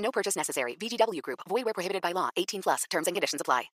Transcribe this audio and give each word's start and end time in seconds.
No 0.00 0.10
purchase 0.10 0.36
necessary. 0.36 0.76
VGW 0.76 1.22
Group. 1.22 1.40
Void 1.48 1.64
where 1.64 1.74
prohibited 1.74 2.02
by 2.02 2.12
law. 2.12 2.30
18 2.36 2.62
plus. 2.62 2.84
Terms 2.90 3.06
and 3.06 3.14
conditions 3.14 3.40
apply. 3.40 3.70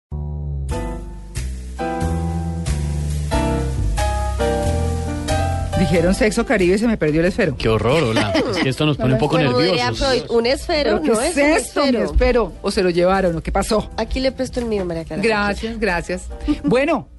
Dijeron 5.79 6.15
sexo 6.15 6.45
caribe 6.45 6.75
y 6.75 6.79
se 6.79 6.87
me 6.87 6.97
perdió 6.97 7.19
el 7.19 7.27
esfero. 7.27 7.55
Qué 7.57 7.67
horror, 7.67 8.01
hola. 8.03 8.31
Es 8.51 8.57
que 8.59 8.69
esto 8.69 8.85
nos 8.85 8.95
pone 8.97 9.13
un 9.13 9.19
poco 9.19 9.35
Como 9.35 9.59
diría 9.59 9.91
nerviosos. 9.91 10.07
Freud, 10.07 10.23
un 10.31 10.45
esfero 10.45 11.01
¿Pero 11.01 11.13
no 11.13 11.19
¿Qué 11.19 11.27
es, 11.27 11.37
es 11.37 11.43
un 11.43 11.51
esto, 11.51 11.81
mi 11.81 11.87
esfero. 11.89 12.05
esfero? 12.11 12.53
¿O 12.61 12.71
se 12.71 12.81
lo 12.81 12.89
llevaron 12.89 13.35
o 13.35 13.41
qué 13.43 13.51
pasó? 13.51 13.89
Aquí 13.97 14.19
le 14.21 14.31
presto 14.31 14.61
el 14.61 14.67
mío, 14.67 14.85
María 14.85 15.03
Clara. 15.03 15.21
Gracias, 15.21 15.77
gracias. 15.79 16.29
Bueno, 16.63 17.09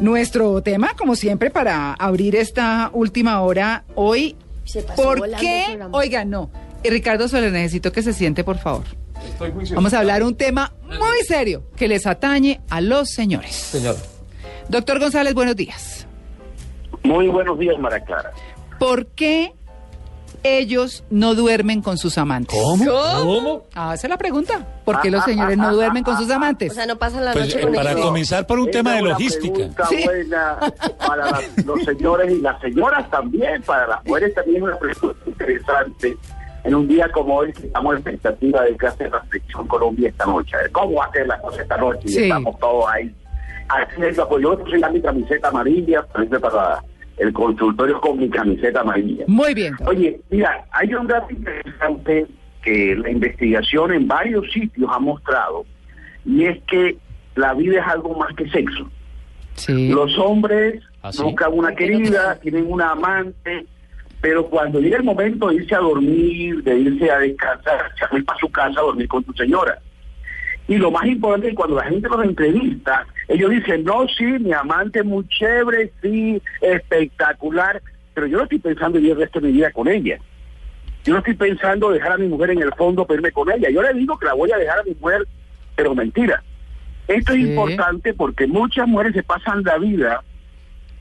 nuestro 0.00 0.60
tema, 0.62 0.94
como 0.98 1.14
siempre, 1.14 1.50
para 1.50 1.92
abrir 1.94 2.34
esta 2.34 2.90
última 2.92 3.40
hora 3.42 3.84
hoy. 3.94 4.36
Se 4.64 4.82
pasó 4.82 5.02
¿Por 5.02 5.18
volando 5.20 5.36
el 5.36 5.40
qué? 5.42 5.64
programa. 5.68 5.96
Oigan, 5.98 6.30
no. 6.30 6.50
Eh, 6.82 6.90
Ricardo 6.90 7.28
Soler, 7.28 7.52
necesito 7.52 7.92
que 7.92 8.02
se 8.02 8.12
siente, 8.12 8.44
por 8.44 8.58
favor. 8.58 8.84
Vamos 9.74 9.92
a 9.94 9.98
hablar 9.98 10.22
un 10.22 10.34
tema 10.34 10.72
muy 10.86 11.22
serio 11.26 11.62
que 11.76 11.88
les 11.88 12.06
atañe 12.06 12.60
a 12.70 12.80
los 12.80 13.10
señores. 13.10 13.54
Señor. 13.54 13.96
Doctor 14.68 14.98
González, 14.98 15.34
buenos 15.34 15.56
días. 15.56 16.06
Muy 17.02 17.28
buenos 17.28 17.58
días, 17.58 17.78
María 17.78 18.00
Clara. 18.00 18.30
¿Por 18.78 19.06
qué 19.08 19.52
ellos 20.42 21.04
no 21.10 21.34
duermen 21.34 21.82
con 21.82 21.98
sus 21.98 22.16
amantes? 22.16 22.58
¿Cómo? 22.58 22.84
¿Cómo? 22.86 23.62
Ah, 23.74 23.92
esa 23.94 24.06
es 24.06 24.10
la 24.10 24.16
pregunta. 24.16 24.66
¿Por 24.86 25.00
qué 25.02 25.10
los 25.10 25.22
señores 25.24 25.58
no 25.58 25.74
duermen 25.74 26.02
con 26.02 26.16
sus 26.16 26.30
amantes? 26.30 26.72
O 26.72 26.74
sea, 26.74 26.86
no 26.86 26.96
pasan 26.96 27.24
la 27.26 27.32
Pues, 27.32 27.44
noche 27.46 27.58
eh, 27.58 27.62
con 27.62 27.74
para 27.74 27.92
ellos. 27.92 28.06
comenzar 28.06 28.46
por 28.46 28.58
un 28.58 28.70
tema 28.70 28.94
de 28.94 29.02
logística. 29.02 29.52
pregunta 29.54 29.86
Sí. 29.88 30.02
buena 30.04 30.58
para 31.06 31.40
los 31.64 31.82
señores 31.84 32.32
y 32.32 32.40
las 32.40 32.58
señoras 32.60 33.10
también, 33.10 33.62
para 33.62 33.86
las 33.86 34.04
mujeres 34.06 34.34
también 34.34 34.56
es 34.58 34.62
una 34.62 34.78
pregunta 34.78 35.18
interesante. 35.26 36.16
En 36.64 36.74
un 36.74 36.86
día 36.88 37.08
como 37.10 37.36
hoy, 37.36 37.50
estamos 37.50 37.92
en 37.92 37.98
expectativa 37.98 38.62
de 38.64 38.76
que 38.76 38.86
hace 38.86 39.08
la 39.08 39.22
selección 39.24 39.66
Colombia 39.66 40.08
esta 40.08 40.26
noche. 40.26 40.56
A 40.56 40.58
ver, 40.62 40.70
¿Cómo 40.72 40.94
va 40.96 41.06
a 41.06 41.12
ser 41.12 41.26
la 41.26 41.40
cosa 41.40 41.62
esta 41.62 41.76
noche? 41.76 42.00
Y 42.04 42.08
Sí. 42.08 42.22
estamos 42.24 42.58
todos 42.58 42.84
ahí. 42.90 43.14
Así 43.68 44.02
es, 44.02 44.20
pues 44.28 44.42
yo 44.42 44.58
soy 44.68 44.82
mi 44.92 45.00
camiseta 45.00 45.48
amarilla, 45.48 46.02
para 46.06 46.82
el 47.18 47.32
consultorio 47.32 48.00
con 48.00 48.18
mi 48.18 48.28
camiseta 48.28 48.80
amarilla. 48.80 49.24
Muy 49.28 49.54
bien. 49.54 49.74
Oye, 49.86 50.20
mira, 50.30 50.64
hay 50.72 50.92
un 50.94 51.06
dato 51.06 51.30
interesante 51.30 52.26
que 52.62 52.94
la 52.96 53.10
investigación 53.10 53.92
en 53.92 54.08
varios 54.08 54.50
sitios 54.52 54.90
ha 54.92 54.98
mostrado, 54.98 55.64
y 56.26 56.44
es 56.46 56.58
que 56.64 56.96
la 57.36 57.54
vida 57.54 57.80
es 57.80 57.86
algo 57.86 58.14
más 58.18 58.34
que 58.36 58.48
sexo. 58.50 58.90
Sí. 59.54 59.88
Los 59.88 60.18
hombres 60.18 60.82
¿Ah, 61.02 61.12
sí? 61.12 61.22
buscan 61.22 61.52
una 61.52 61.74
querida, 61.74 62.36
tienen 62.40 62.66
una 62.70 62.90
amante, 62.90 63.66
pero 64.20 64.46
cuando 64.46 64.80
llega 64.80 64.98
el 64.98 65.04
momento 65.04 65.48
de 65.48 65.56
irse 65.56 65.74
a 65.74 65.78
dormir, 65.78 66.62
de 66.62 66.78
irse 66.78 67.10
a 67.10 67.18
descansar, 67.18 67.92
se 67.98 68.04
va 68.04 68.22
para 68.24 68.38
su 68.38 68.50
casa 68.50 68.80
a 68.80 68.84
dormir 68.84 69.08
con 69.08 69.24
su 69.24 69.32
señora. 69.32 69.78
Y 70.68 70.76
lo 70.76 70.90
más 70.90 71.06
importante 71.06 71.48
es 71.48 71.52
que 71.52 71.56
cuando 71.56 71.76
la 71.76 71.84
gente 71.84 72.08
los 72.08 72.24
entrevista, 72.24 73.06
ellos 73.28 73.50
dicen, 73.50 73.82
no, 73.82 74.06
sí, 74.08 74.24
mi 74.24 74.52
amante 74.52 75.00
es 75.00 75.04
muy 75.04 75.26
chévere, 75.26 75.90
sí, 76.02 76.40
espectacular, 76.60 77.82
pero 78.14 78.26
yo 78.26 78.36
no 78.36 78.44
estoy 78.44 78.58
pensando 78.58 78.98
vivir 78.98 79.12
el 79.12 79.18
resto 79.18 79.40
de 79.40 79.48
mi 79.48 79.54
vida 79.54 79.72
con 79.72 79.88
ella. 79.88 80.18
Yo 81.02 81.14
no 81.14 81.20
estoy 81.20 81.34
pensando 81.34 81.90
dejar 81.90 82.12
a 82.12 82.18
mi 82.18 82.28
mujer 82.28 82.50
en 82.50 82.62
el 82.62 82.72
fondo 82.74 83.06
para 83.06 83.16
irme 83.16 83.32
con 83.32 83.50
ella. 83.50 83.70
Yo 83.70 83.82
le 83.82 83.94
digo 83.94 84.18
que 84.18 84.26
la 84.26 84.34
voy 84.34 84.52
a 84.52 84.58
dejar 84.58 84.80
a 84.80 84.84
mi 84.84 84.94
mujer, 85.00 85.26
pero 85.74 85.94
mentira. 85.94 86.42
Esto 87.08 87.32
es 87.32 87.38
importante 87.40 88.12
porque 88.12 88.46
muchas 88.46 88.86
mujeres 88.86 89.14
se 89.14 89.22
pasan 89.22 89.62
la 89.64 89.78
vida 89.78 90.22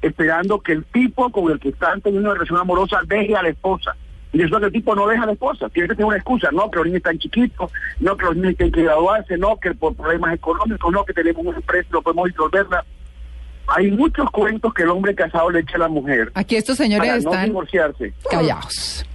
esperando 0.01 0.59
que 0.61 0.73
el 0.73 0.85
tipo 0.85 1.29
con 1.31 1.51
el 1.51 1.59
que 1.59 1.69
están 1.69 2.01
teniendo 2.01 2.29
una 2.29 2.35
relación 2.35 2.59
amorosa 2.59 2.99
deje 3.07 3.35
a 3.35 3.43
la 3.43 3.49
esposa. 3.49 3.95
Y 4.31 4.37
resulta 4.37 4.59
que 4.59 4.65
el 4.67 4.73
tipo 4.73 4.93
no 4.95 5.07
deja 5.07 5.23
a 5.23 5.25
la 5.25 5.31
esposa, 5.31 5.69
tiene 5.69 5.87
que 5.89 5.95
tener 5.95 6.05
una 6.05 6.17
excusa, 6.17 6.49
no 6.51 6.69
que 6.69 6.77
los 6.77 6.85
niños 6.85 6.97
están 6.97 7.17
chiquitos, 7.17 7.71
no 7.99 8.15
que 8.15 8.25
los 8.25 8.35
niños 8.35 8.55
tienen 8.57 8.71
que 8.73 8.83
graduarse, 8.83 9.37
no 9.37 9.57
que 9.57 9.73
por 9.73 9.95
problemas 9.95 10.35
económicos, 10.35 10.93
no 10.93 11.03
que 11.03 11.13
tenemos 11.13 11.43
una 11.45 11.57
empresa 11.57 11.89
no 11.91 12.01
podemos 12.03 12.27
disolverla. 12.29 12.85
Hay 13.67 13.91
muchos 13.91 14.29
cuentos 14.31 14.73
que 14.73 14.83
el 14.83 14.89
hombre 14.89 15.13
casado 15.15 15.49
le 15.51 15.59
echa 15.59 15.75
a 15.75 15.79
la 15.79 15.87
mujer 15.89 16.31
Aquí 16.33 16.55
estos 16.55 16.77
señores 16.77 17.07
para 17.07 17.21
no 17.21 17.29
están 17.31 17.45
divorciarse. 17.45 18.13
callados. 18.29 19.05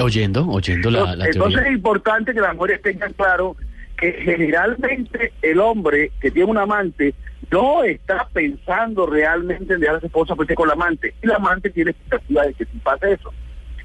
Oyendo, 0.00 0.46
oyendo 0.48 0.90
la, 0.90 1.14
la 1.14 1.26
Entonces 1.26 1.54
teoría. 1.54 1.68
es 1.70 1.76
importante 1.76 2.34
que 2.34 2.40
las 2.40 2.54
mujeres 2.56 2.82
tengan 2.82 3.12
claro 3.12 3.56
que 3.96 4.12
generalmente 4.12 5.32
el 5.42 5.60
hombre 5.60 6.10
que 6.20 6.30
tiene 6.30 6.50
un 6.50 6.58
amante 6.58 7.14
no 7.50 7.84
está 7.84 8.28
pensando 8.32 9.06
realmente 9.06 9.74
en 9.74 9.80
dejar 9.80 9.96
a 9.96 10.00
su 10.00 10.06
esposa 10.06 10.34
porque 10.34 10.54
con 10.54 10.68
la 10.68 10.74
amante. 10.74 11.14
Y 11.22 11.26
la 11.26 11.36
amante 11.36 11.70
tiene 11.70 11.90
expectativa 11.92 12.42
de 12.42 12.54
que 12.54 12.64
sí 12.64 12.78
pase 12.82 13.12
eso. 13.12 13.32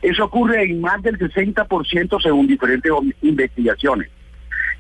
Eso 0.02 0.26
ocurre 0.26 0.64
en 0.64 0.82
más 0.82 1.02
del 1.02 1.18
60% 1.18 2.22
según 2.22 2.48
diferentes 2.48 2.92
investigaciones. 3.22 4.10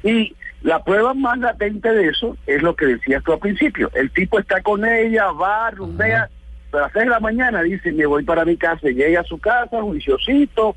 Y 0.03 0.35
la 0.61 0.83
prueba 0.83 1.13
más 1.13 1.37
latente 1.39 1.91
de 1.91 2.07
eso 2.07 2.37
es 2.45 2.61
lo 2.61 2.75
que 2.75 2.85
decías 2.85 3.23
tú 3.23 3.33
al 3.33 3.39
principio. 3.39 3.89
El 3.93 4.11
tipo 4.11 4.39
está 4.39 4.61
con 4.61 4.85
ella, 4.85 5.31
va, 5.31 5.71
rumbea, 5.71 6.29
pero 6.71 6.83
a 6.83 6.87
las 6.87 6.93
6 6.93 7.05
de 7.05 7.11
la 7.11 7.19
mañana 7.19 7.63
dice, 7.63 7.91
me 7.91 8.05
voy 8.05 8.23
para 8.23 8.45
mi 8.45 8.57
casa, 8.57 8.89
y 8.89 8.93
llega 8.93 9.21
a 9.21 9.25
su 9.25 9.37
casa, 9.39 9.81
juiciosito, 9.81 10.75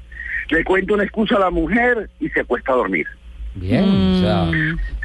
le 0.50 0.64
cuenta 0.64 0.94
una 0.94 1.04
excusa 1.04 1.36
a 1.36 1.41
la 1.41 1.50
mujer 1.50 2.10
y 2.20 2.28
se 2.30 2.41
acuesta 2.41 2.72
a 2.72 2.76
dormir. 2.76 3.06
Bien, 3.54 3.84
o 3.84 4.20
sea, 4.20 4.50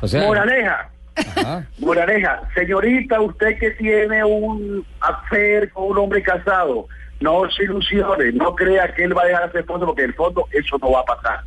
o 0.02 0.08
sea, 0.08 0.24
Moraleja, 0.24 0.90
ajá. 1.18 1.68
moraleja, 1.80 2.42
señorita, 2.56 3.20
usted 3.22 3.58
que 3.60 3.72
tiene 3.72 4.24
un 4.24 4.86
affair 5.00 5.72
con 5.72 5.92
un 5.92 5.98
hombre 5.98 6.22
casado, 6.22 6.88
no 7.20 7.50
se 7.50 7.64
ilusione, 7.64 8.32
no 8.34 8.56
crea 8.56 8.94
que 8.94 9.04
él 9.04 9.18
va 9.18 9.24
a 9.24 9.26
dejar 9.26 9.44
a 9.44 9.52
su 9.52 9.58
esposo 9.58 9.86
porque 9.86 10.04
en 10.04 10.10
el 10.10 10.16
fondo 10.16 10.48
eso 10.52 10.78
no 10.82 10.92
va 10.92 11.02
a 11.02 11.06
pasar. 11.06 11.42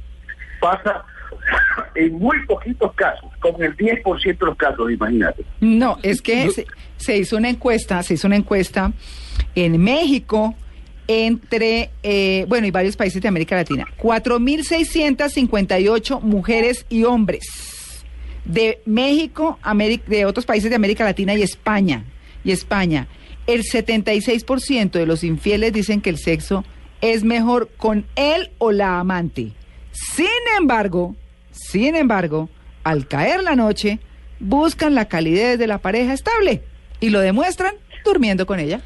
Pasa 0.61 1.05
en 1.95 2.19
muy 2.19 2.45
poquitos 2.47 2.93
casos, 2.95 3.31
como 3.41 3.59
el 3.59 3.77
10% 3.77 4.39
de 4.39 4.47
los 4.47 4.57
casos, 4.57 4.91
imagínate. 4.91 5.45
No, 5.61 5.99
es 6.03 6.21
que 6.21 6.51
se, 6.51 6.67
se 6.97 7.17
hizo 7.17 7.37
una 7.37 7.51
encuesta, 7.51 8.03
se 8.03 8.15
hizo 8.15 8.27
una 8.27 8.35
encuesta 8.37 8.91
en 9.55 9.81
México 9.81 10.57
entre, 11.07 11.91
eh, 12.03 12.45
bueno, 12.49 12.67
y 12.67 12.71
varios 12.71 12.97
países 12.97 13.21
de 13.21 13.29
América 13.29 13.57
Latina. 13.57 13.85
4.658 13.99 16.21
mujeres 16.21 16.87
y 16.89 17.05
hombres 17.05 17.80
de 18.53 18.81
México, 18.87 19.59
Ameri- 19.63 20.03
de 20.05 20.25
otros 20.27 20.47
países 20.47 20.71
de 20.71 20.77
América 20.77 21.05
Latina 21.05 21.35
y 21.35 21.43
España. 21.43 22.05
Y 22.45 22.53
España. 22.53 23.07
El 23.47 23.63
76% 23.63 24.93
de 24.93 25.07
los 25.07 25.25
infieles 25.25 25.73
dicen 25.73 26.01
que 26.01 26.11
el 26.11 26.19
sexo 26.19 26.65
es 27.01 27.25
mejor 27.25 27.71
con 27.77 28.07
él 28.17 28.51
o 28.59 28.73
la 28.73 28.99
amante. 29.01 29.53
Sin 29.93 30.27
embargo, 30.59 31.17
sin 31.51 31.97
embargo, 31.97 32.49
al 32.85 33.07
caer 33.09 33.43
la 33.43 33.57
noche, 33.57 33.99
buscan 34.39 34.95
la 34.95 35.07
calidez 35.09 35.59
de 35.59 35.67
la 35.67 35.79
pareja 35.79 36.13
estable 36.13 36.63
y 37.01 37.11
lo 37.11 37.21
demuestran 37.21 37.75
durmiendo 38.05 38.47
con 38.47 38.59
ella. 38.61 38.81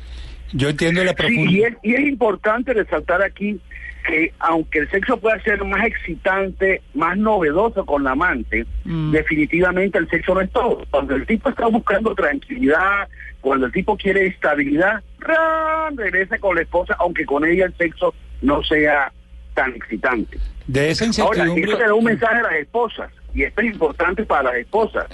yo 0.53 0.69
entiendo 0.69 1.03
la 1.05 1.11
Sí, 1.11 1.15
y, 1.15 1.17
profundidad. 1.17 1.69
es, 1.69 1.77
y 1.83 1.95
es 1.95 2.01
importante 2.09 2.73
resaltar 2.73 3.23
aquí 3.23 3.61
que 4.07 4.33
aunque 4.39 4.81
el 4.81 4.91
sexo 4.91 5.17
pueda 5.17 5.41
ser 5.43 5.65
más 5.65 5.85
excitante, 5.87 6.83
más 6.95 7.17
novedoso 7.17 7.85
con 7.87 8.05
la 8.05 8.13
amante, 8.13 8.67
Mm. 8.85 9.13
definitivamente 9.13 9.99
el 9.99 10.09
sexo 10.09 10.35
no 10.35 10.41
es 10.43 10.51
todo. 10.51 10.85
Cuando 10.91 11.15
el 11.17 11.27
tipo 11.27 11.49
está 11.49 11.67
buscando 11.67 12.15
tranquilidad, 12.15 13.09
cuando 13.41 13.67
el 13.67 13.73
tipo 13.73 13.97
quiere 13.97 14.27
estabilidad, 14.27 15.03
¡ran! 15.21 15.97
regresa 15.97 16.39
con 16.39 16.57
la 16.57 16.63
esposa, 16.63 16.95
aunque 16.99 17.25
con 17.25 17.45
ella 17.47 17.67
el 17.67 17.75
sexo 17.77 18.15
no 18.43 18.63
sea 18.63 19.11
tan 19.55 19.75
excitante. 19.75 20.39
De 20.67 20.91
esa 20.91 21.05
Ahora, 21.23 21.45
incertidumbre. 21.47 21.63
eso 21.73 21.79
le 21.79 21.85
da 21.87 21.95
un 21.95 22.05
mensaje 22.05 22.37
a 22.37 22.43
las 22.43 22.55
esposas, 22.55 23.11
y 23.35 23.43
esto 23.43 23.61
es 23.63 23.67
importante 23.73 24.25
para 24.25 24.45
las 24.45 24.55
esposas. 24.57 25.07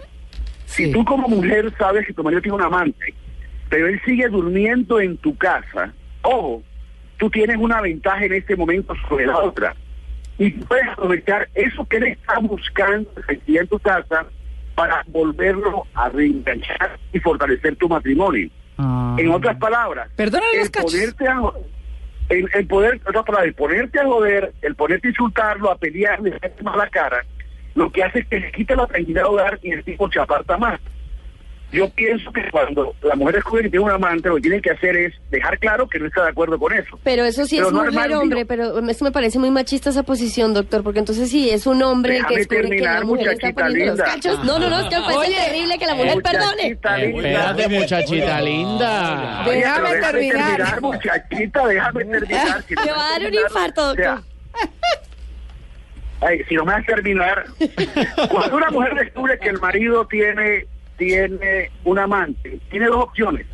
Sí. 0.66 0.86
Si 0.86 0.92
tú 0.92 1.04
como 1.04 1.28
mujer 1.28 1.72
sabes 1.78 2.06
que 2.06 2.12
tu 2.12 2.22
marido 2.22 2.40
tiene 2.40 2.56
un 2.56 2.62
amante, 2.62 3.14
pero 3.68 3.86
él 3.88 4.00
sigue 4.04 4.28
durmiendo 4.28 5.00
en 5.00 5.16
tu 5.18 5.36
casa, 5.36 5.92
ojo, 6.22 6.62
tú 7.20 7.30
tienes 7.30 7.58
una 7.58 7.80
ventaja 7.82 8.24
en 8.24 8.32
este 8.32 8.56
momento 8.56 8.94
sobre 9.08 9.26
la 9.26 9.38
otra. 9.38 9.76
Y 10.38 10.50
puedes 10.50 10.88
aprovechar 10.88 11.48
eso 11.54 11.84
que 11.84 11.98
él 11.98 12.04
está 12.04 12.38
buscando 12.38 13.08
en 13.28 13.68
tu 13.68 13.78
casa 13.78 14.26
para 14.74 15.04
volverlo 15.08 15.86
a 15.94 16.08
reenganchar 16.08 16.98
y 17.12 17.20
fortalecer 17.20 17.76
tu 17.76 17.88
matrimonio. 17.88 18.48
Ah. 18.78 19.14
En 19.18 19.30
otras 19.30 19.58
palabras, 19.58 20.08
el 20.16 20.30
ponerte 20.30 21.28
a 21.28 21.40
el, 22.30 22.48
el 22.54 22.66
poder, 22.66 23.00
otras 23.06 23.24
palabras, 23.24 23.48
el 23.48 23.54
ponerte 23.54 24.00
a 24.00 24.04
joder, 24.06 24.54
el 24.62 24.74
ponerte 24.74 25.08
a 25.08 25.10
insultarlo, 25.10 25.70
a 25.70 25.76
pelearle, 25.76 26.32
a 26.32 26.36
hacerle 26.36 26.62
más 26.62 26.76
la 26.76 26.88
cara, 26.88 27.26
lo 27.74 27.92
que 27.92 28.02
hace 28.02 28.20
es 28.20 28.26
que 28.28 28.40
le 28.40 28.52
quita 28.52 28.76
la 28.76 28.86
tranquilidad 28.86 29.24
al 29.24 29.30
hogar 29.30 29.58
y 29.62 29.72
el 29.72 29.84
tipo 29.84 30.10
se 30.10 30.20
aparta 30.20 30.56
más. 30.56 30.80
Yo 31.72 31.88
pienso 31.90 32.32
que 32.32 32.42
cuando 32.50 32.94
la 33.02 33.14
mujer 33.14 33.36
descubre 33.36 33.62
que 33.62 33.70
tiene 33.70 33.84
un 33.84 33.92
amante, 33.92 34.28
lo 34.28 34.34
que 34.36 34.40
tiene 34.42 34.60
que 34.60 34.70
hacer 34.72 34.96
es 34.96 35.14
dejar 35.30 35.56
claro 35.60 35.88
que 35.88 36.00
no 36.00 36.06
está 36.06 36.24
de 36.24 36.30
acuerdo 36.30 36.58
con 36.58 36.72
eso. 36.72 36.98
Pero 37.04 37.24
eso 37.24 37.44
sí 37.46 37.56
Pero 37.56 37.68
es 37.68 37.72
no 37.72 37.84
mujer 37.84 38.12
hombre, 38.14 38.44
pero 38.44 38.78
eso 38.88 39.04
me 39.04 39.12
parece 39.12 39.38
muy 39.38 39.52
machista 39.52 39.90
esa 39.90 40.02
posición, 40.02 40.52
doctor, 40.52 40.82
porque 40.82 40.98
entonces 40.98 41.30
sí 41.30 41.48
es 41.48 41.66
un 41.68 41.80
hombre 41.84 42.16
el 42.18 42.26
que 42.26 42.38
Déjame 42.38 42.38
descubre 42.38 42.76
que 42.76 42.82
la 42.84 42.90
terminar, 43.00 43.04
mujer 43.04 43.28
está 43.28 43.46
muchachita 43.46 43.62
poniendo 43.62 43.86
los 43.86 43.98
linda. 43.98 44.04
cachos. 44.14 44.44
No, 44.44 44.58
no, 44.58 44.68
no, 44.70 44.80
es 44.80 44.88
que 44.88 44.96
me 44.96 45.02
parece 45.02 45.18
Oye, 45.20 45.36
terrible 45.46 45.78
que 45.78 45.86
la 45.86 45.94
mujer 45.94 46.22
perdone. 46.22 46.62
Muchachita 46.74 46.96
linda. 46.98 47.28
Espérate, 47.28 47.68
muchachita 47.68 48.40
linda. 48.40 49.44
Oye, 49.46 49.56
Déjame 49.58 49.88
pero 49.90 50.06
terminar. 50.10 50.80
muchachita, 50.82 51.66
déjame 51.68 52.04
terminar. 52.04 52.64
Me 52.84 52.92
va 52.92 53.06
a 53.06 53.10
dar 53.10 53.18
un 53.18 53.22
terminar, 53.22 53.44
infarto, 53.48 53.90
o 53.90 53.94
sea, 53.94 54.10
doctor. 54.16 54.24
ay, 56.22 56.40
si 56.48 56.54
no 56.54 56.64
me 56.64 56.72
vas 56.72 56.82
a 56.82 56.86
terminar, 56.86 57.44
cuando 58.30 58.56
una 58.56 58.70
mujer 58.70 58.94
descubre 58.96 59.38
que 59.38 59.48
el 59.48 59.58
marido 59.60 60.04
tiene 60.06 60.66
tiene 61.00 61.70
un 61.84 61.98
amante, 61.98 62.60
tiene 62.70 62.86
dos 62.86 63.04
opciones. 63.04 63.46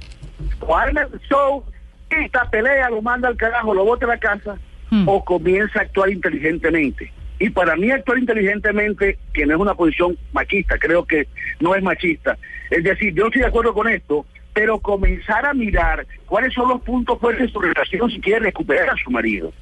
O 0.58 0.76
arma 0.76 1.02
el 1.02 1.20
show, 1.28 1.64
esta 2.10 2.50
pelea, 2.50 2.90
lo 2.90 3.00
manda 3.00 3.28
al 3.28 3.36
carajo, 3.36 3.72
lo 3.72 3.84
bota 3.84 4.04
a 4.04 4.08
la 4.08 4.18
casa, 4.18 4.58
Hmm. 4.90 5.08
o 5.08 5.24
comienza 5.24 5.80
a 5.80 5.82
actuar 5.82 6.10
inteligentemente. 6.10 7.12
Y 7.38 7.50
para 7.50 7.76
mí 7.76 7.90
actuar 7.90 8.18
inteligentemente, 8.18 9.18
que 9.32 9.44
no 9.44 9.54
es 9.54 9.60
una 9.60 9.74
posición 9.74 10.16
machista, 10.32 10.78
creo 10.78 11.04
que 11.04 11.26
no 11.60 11.74
es 11.74 11.82
machista. 11.82 12.38
Es 12.70 12.84
decir, 12.84 13.12
yo 13.14 13.26
estoy 13.26 13.42
de 13.42 13.48
acuerdo 13.48 13.74
con 13.74 13.88
esto, 13.88 14.24
pero 14.54 14.78
comenzar 14.78 15.44
a 15.44 15.54
mirar 15.54 16.06
cuáles 16.26 16.54
son 16.54 16.68
los 16.68 16.80
puntos 16.82 17.18
fuertes 17.18 17.46
de 17.46 17.52
su 17.52 17.60
relación 17.60 18.10
si 18.10 18.20
quiere 18.20 18.46
recuperar 18.46 18.90
a 18.90 18.96
su 18.96 19.10
marido. 19.10 19.52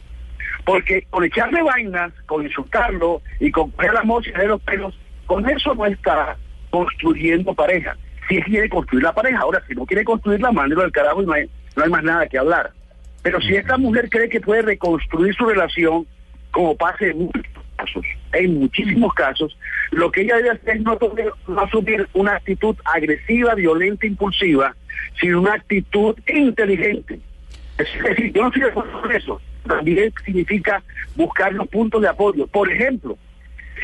Porque 0.64 1.06
con 1.10 1.24
echarle 1.24 1.62
vainas, 1.62 2.12
con 2.26 2.44
insultarlo 2.44 3.22
y 3.40 3.50
con 3.50 3.70
coger 3.70 3.94
la 3.94 4.04
mocha 4.04 4.30
de 4.38 4.46
los 4.46 4.60
pelos, 4.60 4.98
con 5.26 5.48
eso 5.48 5.74
no 5.74 5.86
está 5.86 6.36
construyendo 6.74 7.54
pareja. 7.54 7.96
Si 8.28 8.42
quiere 8.42 8.68
construir 8.68 9.04
la 9.04 9.14
pareja, 9.14 9.38
ahora 9.38 9.62
si 9.68 9.74
no 9.74 9.86
quiere 9.86 10.02
construirla, 10.02 10.50
mándelo 10.50 10.82
al 10.82 10.90
carajo 10.90 11.22
y 11.22 11.26
no 11.26 11.32
hay, 11.32 11.48
no 11.76 11.84
hay 11.84 11.90
más 11.90 12.02
nada 12.02 12.26
que 12.26 12.36
hablar. 12.36 12.72
Pero 13.22 13.40
si 13.40 13.54
esta 13.54 13.78
mujer 13.78 14.10
cree 14.10 14.28
que 14.28 14.40
puede 14.40 14.62
reconstruir 14.62 15.32
su 15.36 15.46
relación, 15.46 16.04
como 16.50 16.76
pasa 16.76 17.06
en 17.06 17.18
muchos 17.18 17.44
casos, 17.76 18.04
en 18.32 18.58
muchísimos 18.58 19.14
casos, 19.14 19.56
lo 19.92 20.10
que 20.10 20.22
ella 20.22 20.36
debe 20.38 20.50
hacer 20.50 20.78
es 20.78 20.82
no, 20.82 20.98
no 21.46 21.60
asumir 21.60 22.08
una 22.12 22.34
actitud 22.34 22.74
agresiva, 22.84 23.54
violenta, 23.54 24.04
impulsiva, 24.04 24.74
sino 25.20 25.42
una 25.42 25.54
actitud 25.54 26.18
inteligente. 26.26 27.20
Es 27.78 28.02
decir, 28.02 28.32
yo 28.32 28.42
no 28.42 28.48
estoy 28.48 28.62
de 28.62 28.70
acuerdo 28.70 29.00
con 29.00 29.12
eso. 29.12 29.40
También 29.64 30.12
significa 30.24 30.82
buscar 31.14 31.52
los 31.52 31.68
puntos 31.68 32.02
de 32.02 32.08
apoyo. 32.08 32.48
Por 32.48 32.68
ejemplo, 32.68 33.16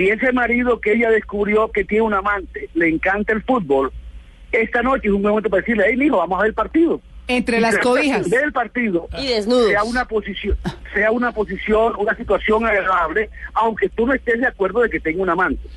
si 0.01 0.09
ese 0.09 0.33
marido 0.33 0.81
que 0.81 0.95
ella 0.95 1.11
descubrió 1.11 1.71
que 1.71 1.85
tiene 1.85 2.01
un 2.05 2.15
amante 2.15 2.71
le 2.73 2.89
encanta 2.89 3.35
el 3.35 3.43
fútbol, 3.43 3.93
esta 4.51 4.83
noche 4.83 5.09
es 5.09 5.13
un 5.13 5.21
momento 5.21 5.51
para 5.51 5.61
decirle, 5.61 5.85
hey, 5.89 5.97
mijo, 5.99 6.17
vamos 6.17 6.39
a 6.39 6.43
ver 6.43 6.49
el 6.49 6.55
partido. 6.55 7.03
Entre 7.29 7.59
Y 7.59 7.61
las 7.61 7.77
cobijas. 7.79 8.31
Ver 8.31 8.45
el 8.45 8.53
partido 8.53 9.09
Y 9.19 9.27
desnudos. 9.27 9.69
sea 9.69 9.85
una 9.85 10.07
posición, 10.07 10.57
sea 10.95 11.11
una 11.11 11.33
posición, 11.33 11.93
una 11.99 12.17
situación 12.17 12.65
agradable, 12.65 13.29
aunque 13.53 13.91
tú 13.91 14.07
no 14.07 14.15
estés 14.15 14.41
de 14.41 14.47
acuerdo 14.47 14.81
de 14.81 14.89
que 14.89 15.01
tenga 15.01 15.23
un 15.23 15.29
amante. 15.29 15.69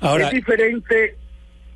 Ahora, 0.00 0.24
es 0.28 0.30
diferente, 0.32 1.16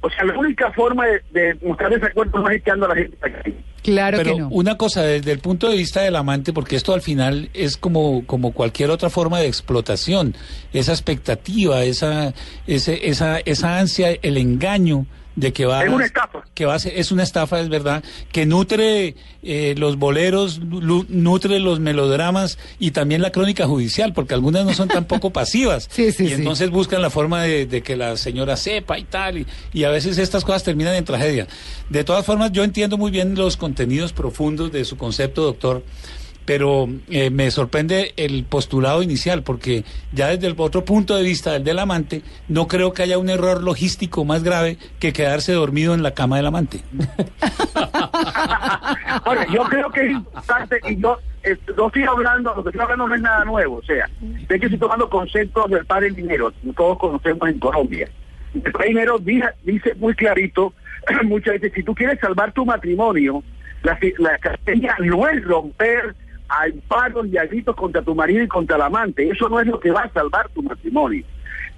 o 0.05 0.11
sea, 0.11 0.25
la 0.25 0.39
única 0.39 0.71
forma 0.73 1.07
de, 1.07 1.23
de 1.33 1.55
mostrar 1.67 1.91
desacuerdo 1.91 2.39
no 2.39 2.51
es 2.51 2.59
echando 2.59 2.87
a 2.87 2.91
la 2.91 2.95
gente 2.97 3.17
a 3.23 3.29
la 3.29 3.43
calle. 3.43 3.57
Claro 3.83 4.19
pero 4.19 4.35
que 4.35 4.41
no. 4.41 4.49
una 4.49 4.77
cosa, 4.77 5.03
desde 5.03 5.33
el 5.33 5.39
punto 5.41 5.69
de 5.69 5.77
vista 5.77 6.03
del 6.03 6.17
amante, 6.17 6.53
porque 6.53 6.77
esto 6.77 6.93
al 6.93 7.03
final 7.03 7.51
es 7.55 7.77
como, 7.77 8.27
como 8.27 8.53
cualquier 8.53 8.91
otra 8.91 9.11
forma 9.11 9.41
de 9.41 9.47
explotación, 9.47 10.35
esa 10.73 10.93
expectativa, 10.93 11.83
esa, 11.85 12.35
ese, 12.67 13.09
esa, 13.09 13.39
esa 13.39 13.79
ansia, 13.79 14.17
el 14.23 14.37
engaño 14.37 15.07
de 15.37 15.53
que 15.53 15.67
va 15.67 15.83
Es 15.85 15.91
una 15.91 16.05
estafa. 16.07 16.45
que 16.55 16.65
va 16.65 16.75
a 16.75 16.79
ser- 16.79 16.93
es 16.97 17.11
una 17.11 17.23
estafa 17.25 17.59
es 17.61 17.69
verdad 17.69 18.05
que 18.31 18.47
nutre 18.47 19.17
eh, 19.43 19.75
los 19.77 19.97
boleros 19.99 20.61
nutre 20.61 21.59
los 21.61 21.81
melodramas 21.81 22.57
y 22.79 22.93
también 22.93 23.21
la 23.21 23.31
crónica 23.33 23.67
judicial 23.67 24.13
porque 24.13 24.35
algunas 24.35 24.65
no 24.65 24.73
son 24.75 24.89
tampoco 24.89 25.31
pasivas 25.33 25.89
Sí, 25.91 26.13
sí, 26.13 26.25
y 26.25 26.29
sí. 26.29 26.35
entonces 26.35 26.71
buscan 26.71 27.03
la 27.03 27.11
forma 27.11 27.43
de, 27.43 27.67
de 27.67 27.83
que 27.83 27.97
la 27.97 28.17
señora 28.17 28.57
sepa 28.57 28.99
y 28.99 29.05
tal 29.05 29.39
y, 29.39 29.47
y 29.73 29.85
a 29.85 29.91
veces 29.91 30.19
estas 30.19 30.45
cosas 30.45 30.63
terminan 30.63 30.95
en 30.95 31.05
tragedia 31.05 31.47
de 31.91 32.05
todas 32.05 32.25
formas 32.25 32.53
yo 32.53 32.63
entiendo 32.65 32.97
muy 32.97 33.11
bien 33.11 33.35
los 33.35 33.57
contenidos 33.57 34.13
profundos 34.13 34.71
de 34.73 34.85
su 34.85 34.97
concepto 34.97 35.43
doctor 35.43 35.83
pero 36.45 36.89
eh, 37.09 37.31
me 37.31 37.51
sorprende 37.51 38.13
el 38.17 38.45
postulado 38.45 39.03
inicial, 39.03 39.43
porque 39.43 39.85
ya 40.13 40.29
desde 40.29 40.47
el 40.47 40.55
otro 40.59 40.85
punto 40.85 41.17
de 41.17 41.23
vista, 41.23 41.53
del 41.53 41.65
del 41.65 41.79
amante, 41.79 42.23
no 42.49 42.69
creo 42.69 42.93
que 42.93 43.03
haya 43.03 43.19
un 43.19 43.31
error 43.31 43.63
logístico 43.63 44.25
más 44.25 44.43
grave 44.43 44.79
que 44.99 45.13
quedarse 45.13 45.53
dormido 45.53 45.95
en 45.95 46.03
la 46.03 46.13
cama 46.13 46.37
del 46.37 46.47
amante. 46.47 46.81
Ahora, 49.25 49.47
yo 49.53 49.63
creo 49.65 49.91
que 49.91 50.07
es 50.07 50.13
importante, 50.13 50.81
y 50.89 51.01
yo 51.01 51.19
no 51.77 51.87
estoy 51.87 52.05
hablando, 52.05 52.55
lo 52.55 52.63
que 52.63 52.71
estoy 52.71 52.83
hablando 52.83 53.09
no 53.09 53.15
es 53.15 53.21
nada 53.21 53.45
nuevo, 53.45 53.77
o 53.77 53.83
sea, 53.83 54.09
de 54.21 54.61
que 54.61 54.67
estoy 54.67 54.79
tomando 54.79 55.09
conceptos 55.09 55.71
del 55.71 55.85
padre 55.87 56.07
del 56.07 56.17
dinero, 56.17 56.53
todos 56.77 56.99
conocemos 56.99 57.49
en 57.49 57.59
Colombia. 57.59 58.09
El 58.55 58.73
padre 58.73 58.89
dinero 58.89 59.19
dice, 59.19 59.95
muy 59.97 60.15
clarito, 60.15 60.73
muchas 61.25 61.55
veces, 61.55 61.73
si 61.75 61.83
tú 61.83 61.95
quieres 61.95 62.21
salvar 62.21 62.53
tu 62.53 62.65
matrimonio, 62.65 63.43
la, 63.83 63.99
la 64.19 64.39
no 65.01 65.29
es 65.29 65.45
romper 65.45 66.15
a 66.55 66.67
paros 66.89 67.27
y 67.27 67.37
a 67.37 67.47
gritos 67.47 67.75
contra 67.75 68.03
tu 68.03 68.15
marido 68.15 68.43
y 68.43 68.49
contra 68.49 68.77
el 68.77 68.83
amante, 68.83 69.29
eso 69.29 69.49
no 69.49 69.61
es 69.61 69.67
lo 69.67 69.81
que 69.81 69.91
va 69.91 70.03
a 70.03 70.13
salvar 70.13 70.49
tu 70.51 70.63
matrimonio. 70.63 71.25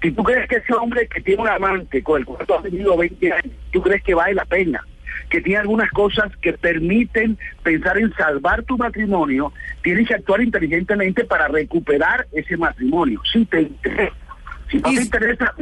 Si 0.01 0.11
tú 0.11 0.23
crees 0.23 0.47
que 0.47 0.57
ese 0.57 0.73
hombre 0.73 1.07
que 1.07 1.21
tiene 1.21 1.41
un 1.41 1.47
amante 1.47 2.03
con 2.03 2.19
el 2.19 2.25
cual 2.25 2.45
tú 2.45 2.53
has 2.53 2.63
vivido 2.63 2.95
20 2.95 3.31
años, 3.33 3.55
tú 3.71 3.81
crees 3.81 4.03
que 4.03 4.13
vale 4.13 4.35
la 4.35 4.45
pena, 4.45 4.85
que 5.29 5.41
tiene 5.41 5.59
algunas 5.59 5.89
cosas 5.91 6.35
que 6.37 6.53
permiten 6.53 7.37
pensar 7.63 7.97
en 7.97 8.13
salvar 8.13 8.63
tu 8.63 8.77
matrimonio, 8.77 9.51
tienes 9.81 10.07
que 10.07 10.15
actuar 10.15 10.41
inteligentemente 10.41 11.25
para 11.25 11.47
recuperar 11.47 12.27
ese 12.31 12.57
matrimonio. 12.57 13.19
Si 13.31 13.45
te 13.45 13.61
interesa, 13.61 14.13
si 14.69 14.77
no 14.77 14.91
Y 14.91 14.95
te 14.95 15.01
interesa, 15.03 15.53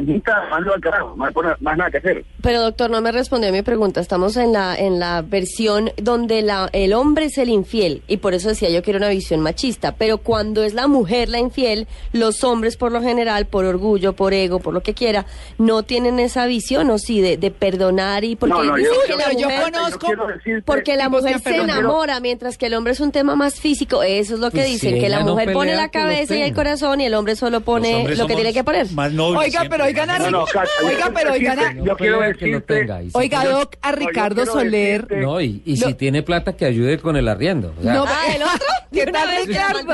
mando 0.49 0.73
al 0.73 0.81
carajo, 0.81 1.15
por- 1.33 1.61
más 1.61 1.77
nada 1.77 1.91
que 1.91 1.97
hacer. 1.97 2.25
Pero 2.41 2.61
doctor, 2.61 2.89
no 2.89 3.01
me 3.01 3.11
respondió 3.11 3.49
a 3.49 3.51
mi 3.51 3.61
pregunta. 3.61 3.99
Estamos 4.01 4.37
en 4.37 4.53
la 4.53 4.75
en 4.75 4.99
la 4.99 5.21
versión 5.21 5.91
donde 5.97 6.41
la, 6.41 6.69
el 6.73 6.93
hombre 6.93 7.25
es 7.25 7.37
el 7.37 7.49
infiel 7.49 8.01
y 8.07 8.17
por 8.17 8.33
eso 8.33 8.49
decía 8.49 8.69
yo 8.69 8.81
que 8.83 8.91
era 8.91 8.97
una 8.99 9.09
visión 9.09 9.39
machista. 9.41 9.93
Pero 9.95 10.17
cuando 10.19 10.63
es 10.63 10.73
la 10.73 10.87
mujer 10.87 11.29
la 11.29 11.39
infiel, 11.39 11.87
los 12.13 12.43
hombres 12.43 12.77
por 12.77 12.91
lo 12.91 13.01
general, 13.01 13.45
por 13.45 13.65
orgullo, 13.65 14.13
por 14.13 14.33
ego, 14.33 14.59
por 14.59 14.73
lo 14.73 14.81
que 14.81 14.93
quiera, 14.93 15.25
no 15.57 15.83
tienen 15.83 16.19
esa 16.19 16.45
visión 16.45 16.89
o 16.89 16.97
sí 16.97 17.21
de, 17.21 17.37
de 17.37 17.51
perdonar 17.51 18.23
y 18.23 18.35
porque 18.35 18.53
No, 18.55 18.63
no, 18.63 18.75
dicen 18.75 18.93
yo- 19.09 19.17
que 19.17 19.23
la 19.23 19.31
yo 19.33 19.49
mujer 19.49 19.63
conozco- 19.71 20.07
quiero 20.07 20.27
decirte- 20.27 20.63
porque 20.65 20.95
la 20.97 21.09
mujer 21.09 21.39
se 21.39 21.55
enamora, 21.55 22.19
mientras 22.19 22.57
que 22.57 22.67
el 22.67 22.73
hombre 22.73 22.93
es 22.93 22.99
un 22.99 23.11
tema 23.11 23.35
más 23.35 23.55
físico. 23.59 24.03
Eso 24.03 24.35
es 24.35 24.39
lo 24.39 24.49
que 24.51 24.57
Pues 24.57 24.67
dicen, 24.67 24.95
si 24.95 24.99
que 24.99 25.09
la 25.09 25.19
no 25.21 25.31
mujer 25.33 25.53
pone 25.53 25.75
la 25.75 25.85
lo 25.85 25.91
cabeza 25.91 26.35
y 26.35 26.41
el 26.41 26.53
corazón 26.53 27.01
y 27.01 27.05
el 27.05 27.13
hombre 27.13 27.35
solo 27.35 27.61
pone 27.61 28.03
lo 28.03 28.09
que 28.09 28.15
somos 28.15 28.35
tiene 28.35 28.53
que 28.53 28.63
poner. 28.63 28.87
Más 28.95 29.13
Oiga, 29.13 29.49
siempre. 29.59 29.69
pero 29.69 29.83
oigan 29.85 30.09
a 30.09 30.19
No, 30.31 30.45
Oiga, 30.85 31.11
pero 31.13 31.33
oigan 31.33 31.59
a- 31.59 31.63
decirte- 31.63 31.85
yo 31.85 31.97
quiero 31.97 32.19
que 32.19 32.25
lo 32.25 32.31
decirte- 32.59 32.79
tenga, 32.79 33.01
si 33.01 33.09
Oiga, 33.13 33.45
Doc, 33.45 33.75
a 33.81 33.91
Ricardo 33.91 34.35
quiero 34.35 34.51
Soler. 34.53 35.01
decirte- 35.07 35.21
No, 35.21 35.41
y, 35.41 35.61
si 35.77 35.93
tiene 35.95 36.23
plata, 36.23 36.55
que 36.55 36.65
ayude 36.65 36.97
con 36.99 37.17
el 37.17 37.27
arriendo. 37.27 37.73
O 37.77 37.83
sea, 37.83 37.93
No, 37.93 38.05
Ah, 38.07 38.23
¿el 38.35 38.41
otro? 38.43 38.55
¿Qué 38.91 39.05
tal, 39.07 39.29
Ricardo? 39.45 39.93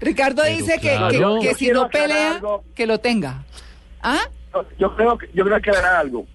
Ricardo 0.00 0.42
Pero 0.44 0.56
dice 0.56 0.74
que, 0.80 0.98
que- 1.40 1.54
si 1.54 1.68
no 1.70 1.88
pelea, 1.88 2.32
algo. 2.36 2.64
que 2.74 2.86
lo 2.86 2.98
tenga. 2.98 3.44
¿Ah? 4.02 4.18
yo 4.78 4.96
creo 4.96 5.16
que 5.16 5.28
yo 5.32 5.44
creo 5.44 5.60
que 5.60 5.70
aclarar 5.70 5.94
algo. 5.96 6.26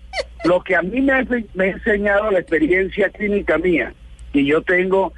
Lo 0.46 0.64
que 0.64 0.76
a 0.76 0.82
mí 0.82 1.02
me 1.02 1.12
ha, 1.12 1.20
ense- 1.22 1.46
me 1.54 1.66
ha 1.66 1.68
enseñado 1.72 2.32
la 2.32 2.40
experiencia 2.40 3.10
clínica 3.10 3.58
mía, 3.58 3.94
y 4.32 4.46
yo 4.46 4.62
tengo 4.62 5.12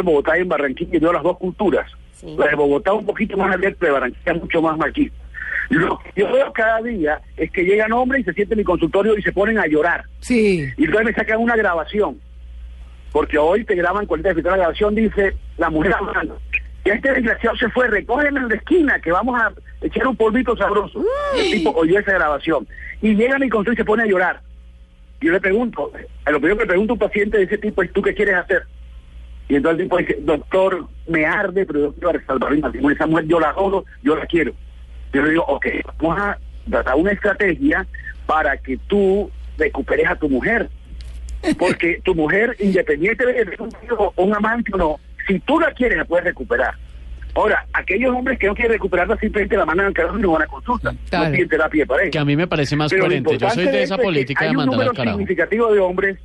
en 0.00 0.04
Bogotá 0.04 0.38
y 0.38 0.42
en 0.42 0.48
Barranquilla, 0.48 0.96
y 0.96 0.98
veo 1.00 1.12
las 1.12 1.22
dos 1.24 1.38
culturas. 1.38 1.90
Sí. 2.12 2.36
La 2.38 2.46
de 2.48 2.54
Bogotá 2.54 2.92
un 2.92 3.04
poquito 3.06 3.36
más 3.36 3.52
abierta, 3.54 3.86
de 3.86 3.92
Barranquilla 3.92 4.34
mucho 4.34 4.62
más 4.62 4.76
machista. 4.78 5.16
Lo 5.70 5.98
que 5.98 6.20
yo 6.20 6.32
veo 6.32 6.52
cada 6.52 6.82
día 6.82 7.20
es 7.36 7.50
que 7.50 7.64
llegan 7.64 7.92
hombres 7.92 8.22
y 8.22 8.24
se 8.24 8.32
sienten 8.32 8.58
en 8.58 8.62
mi 8.62 8.64
consultorio 8.64 9.16
y 9.16 9.22
se 9.22 9.32
ponen 9.32 9.58
a 9.58 9.66
llorar. 9.66 10.04
Sí. 10.20 10.68
Y 10.76 10.86
luego 10.86 11.04
me 11.04 11.14
sacan 11.14 11.38
una 11.38 11.56
grabación. 11.56 12.20
Porque 13.12 13.38
hoy 13.38 13.64
te 13.64 13.74
graban 13.74 14.06
te 14.06 14.34
la 14.34 14.56
grabación, 14.56 14.94
dice 14.94 15.36
la 15.58 15.70
mujer 15.70 15.94
hablando. 15.94 16.38
Y 16.84 16.90
este 16.90 17.12
desgraciado 17.12 17.56
se 17.56 17.68
fue, 17.70 17.88
recógeme 17.88 18.40
en 18.40 18.48
la 18.48 18.54
esquina 18.54 19.00
que 19.00 19.12
vamos 19.12 19.40
a 19.40 19.52
echar 19.82 20.06
un 20.06 20.16
polvito 20.16 20.56
sabroso. 20.56 21.04
El 21.36 21.50
tipo 21.50 21.70
oyó 21.70 21.98
esa 21.98 22.12
grabación. 22.12 22.66
Y 23.02 23.14
llega 23.14 23.36
a 23.36 23.38
mi 23.38 23.48
consulta 23.48 23.74
y 23.74 23.76
se 23.76 23.84
pone 23.84 24.04
a 24.04 24.06
llorar. 24.06 24.40
Y 25.20 25.26
yo 25.26 25.32
le 25.32 25.40
pregunto, 25.40 25.92
a 26.24 26.30
lo 26.30 26.38
primero 26.38 26.56
que 26.56 26.64
le 26.64 26.68
pregunto 26.68 26.92
a 26.92 26.94
un 26.94 27.00
paciente 27.00 27.36
de 27.36 27.44
ese 27.44 27.58
tipo 27.58 27.82
es, 27.82 27.92
¿tú 27.92 28.00
qué 28.00 28.14
quieres 28.14 28.36
hacer? 28.36 28.62
Y 29.48 29.56
entonces 29.56 29.80
el 29.80 29.84
tipo 29.86 29.98
dice, 29.98 30.18
doctor, 30.20 30.86
me 31.08 31.26
arde, 31.26 31.66
pero 31.66 31.80
yo 31.80 31.92
quiero 31.92 32.24
salvar 32.24 32.52
mi 32.52 32.60
matrimonio. 32.60 32.94
Esa 32.94 33.06
mujer 33.06 33.26
yo 33.26 33.40
la 33.40 33.52
jodo, 33.52 33.84
yo 34.02 34.16
la 34.16 34.24
quiero. 34.26 34.52
Yo 35.12 35.22
le 35.22 35.30
digo, 35.30 35.44
ok, 35.46 35.66
vamos 36.00 36.20
a 36.20 36.38
tratar 36.68 36.94
una 36.96 37.12
estrategia 37.12 37.86
para 38.26 38.56
que 38.56 38.78
tú 38.86 39.30
recuperes 39.58 40.08
a 40.08 40.16
tu 40.16 40.28
mujer. 40.28 40.68
Porque 41.58 42.00
tu 42.04 42.14
mujer, 42.14 42.56
independiente 42.60 43.26
de 43.26 43.46
que 43.46 43.62
un 43.62 43.70
marido 43.70 44.12
o 44.14 44.24
un 44.24 44.34
amante 44.34 44.70
o 44.74 44.76
no, 44.76 45.00
si 45.26 45.40
tú 45.40 45.58
la 45.58 45.72
quieres, 45.72 45.98
la 45.98 46.04
puedes 46.04 46.24
recuperar. 46.24 46.74
Ahora, 47.34 47.64
aquellos 47.72 48.14
hombres 48.14 48.38
que 48.38 48.48
no 48.48 48.54
quieren 48.54 48.72
recuperarla 48.72 49.16
simplemente 49.16 49.56
la 49.56 49.64
mandan 49.64 49.86
al 49.86 49.92
carajo 49.92 50.18
y 50.18 50.22
no 50.22 50.32
van 50.32 50.42
a 50.42 50.46
consulta. 50.46 50.92
Claro. 51.08 51.26
No 51.26 51.32
piden 51.32 51.48
terapia 51.48 51.82
de 51.82 51.86
pareja. 51.86 52.10
Que 52.10 52.18
a 52.18 52.24
mí 52.24 52.36
me 52.36 52.46
parece 52.46 52.76
más 52.76 52.90
Pero 52.90 53.04
coherente. 53.04 53.38
Yo 53.38 53.50
soy 53.50 53.64
de 53.66 53.82
esa 53.82 53.82
esto 53.82 53.94
es 53.94 54.00
que 54.00 54.04
política 54.04 54.40
de 54.40 54.48
hay 54.48 54.50
un 54.50 54.56
mandar 54.56 54.72
al 54.72 54.78
número 54.78 54.92
carajo. 54.94 55.18
significativo 55.18 55.72
de 55.72 55.78
hombres, 55.78 56.18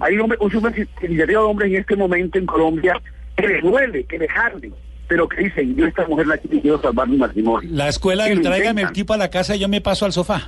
hay 0.00 0.14
un, 0.14 0.20
hombre, 0.22 0.38
un 0.40 0.52
número 0.52 0.74
significativo 0.74 1.42
de 1.42 1.46
hombres 1.46 1.70
en 1.72 1.80
este 1.80 1.96
momento 1.96 2.38
en 2.38 2.46
Colombia 2.46 3.00
que 3.36 3.48
les 3.48 3.62
duele, 3.62 4.04
que 4.04 4.18
les 4.18 4.30
arde, 4.30 4.72
pero 5.10 5.28
que 5.28 5.42
dicen, 5.42 5.74
yo 5.74 5.86
esta 5.88 6.06
mujer 6.06 6.28
la 6.28 6.38
quiero 6.38 6.56
y 6.56 6.60
quiero 6.60 6.80
salvar 6.80 7.08
mi 7.08 7.16
matrimonio. 7.16 7.68
La 7.72 7.88
escuela 7.88 8.28
Que 8.28 8.36
tráigame 8.36 8.82
el 8.82 8.92
tipo 8.92 9.12
a 9.12 9.16
la 9.16 9.28
casa 9.28 9.56
y 9.56 9.58
yo 9.58 9.68
me 9.68 9.80
paso 9.80 10.06
al 10.06 10.12
sofá. 10.12 10.42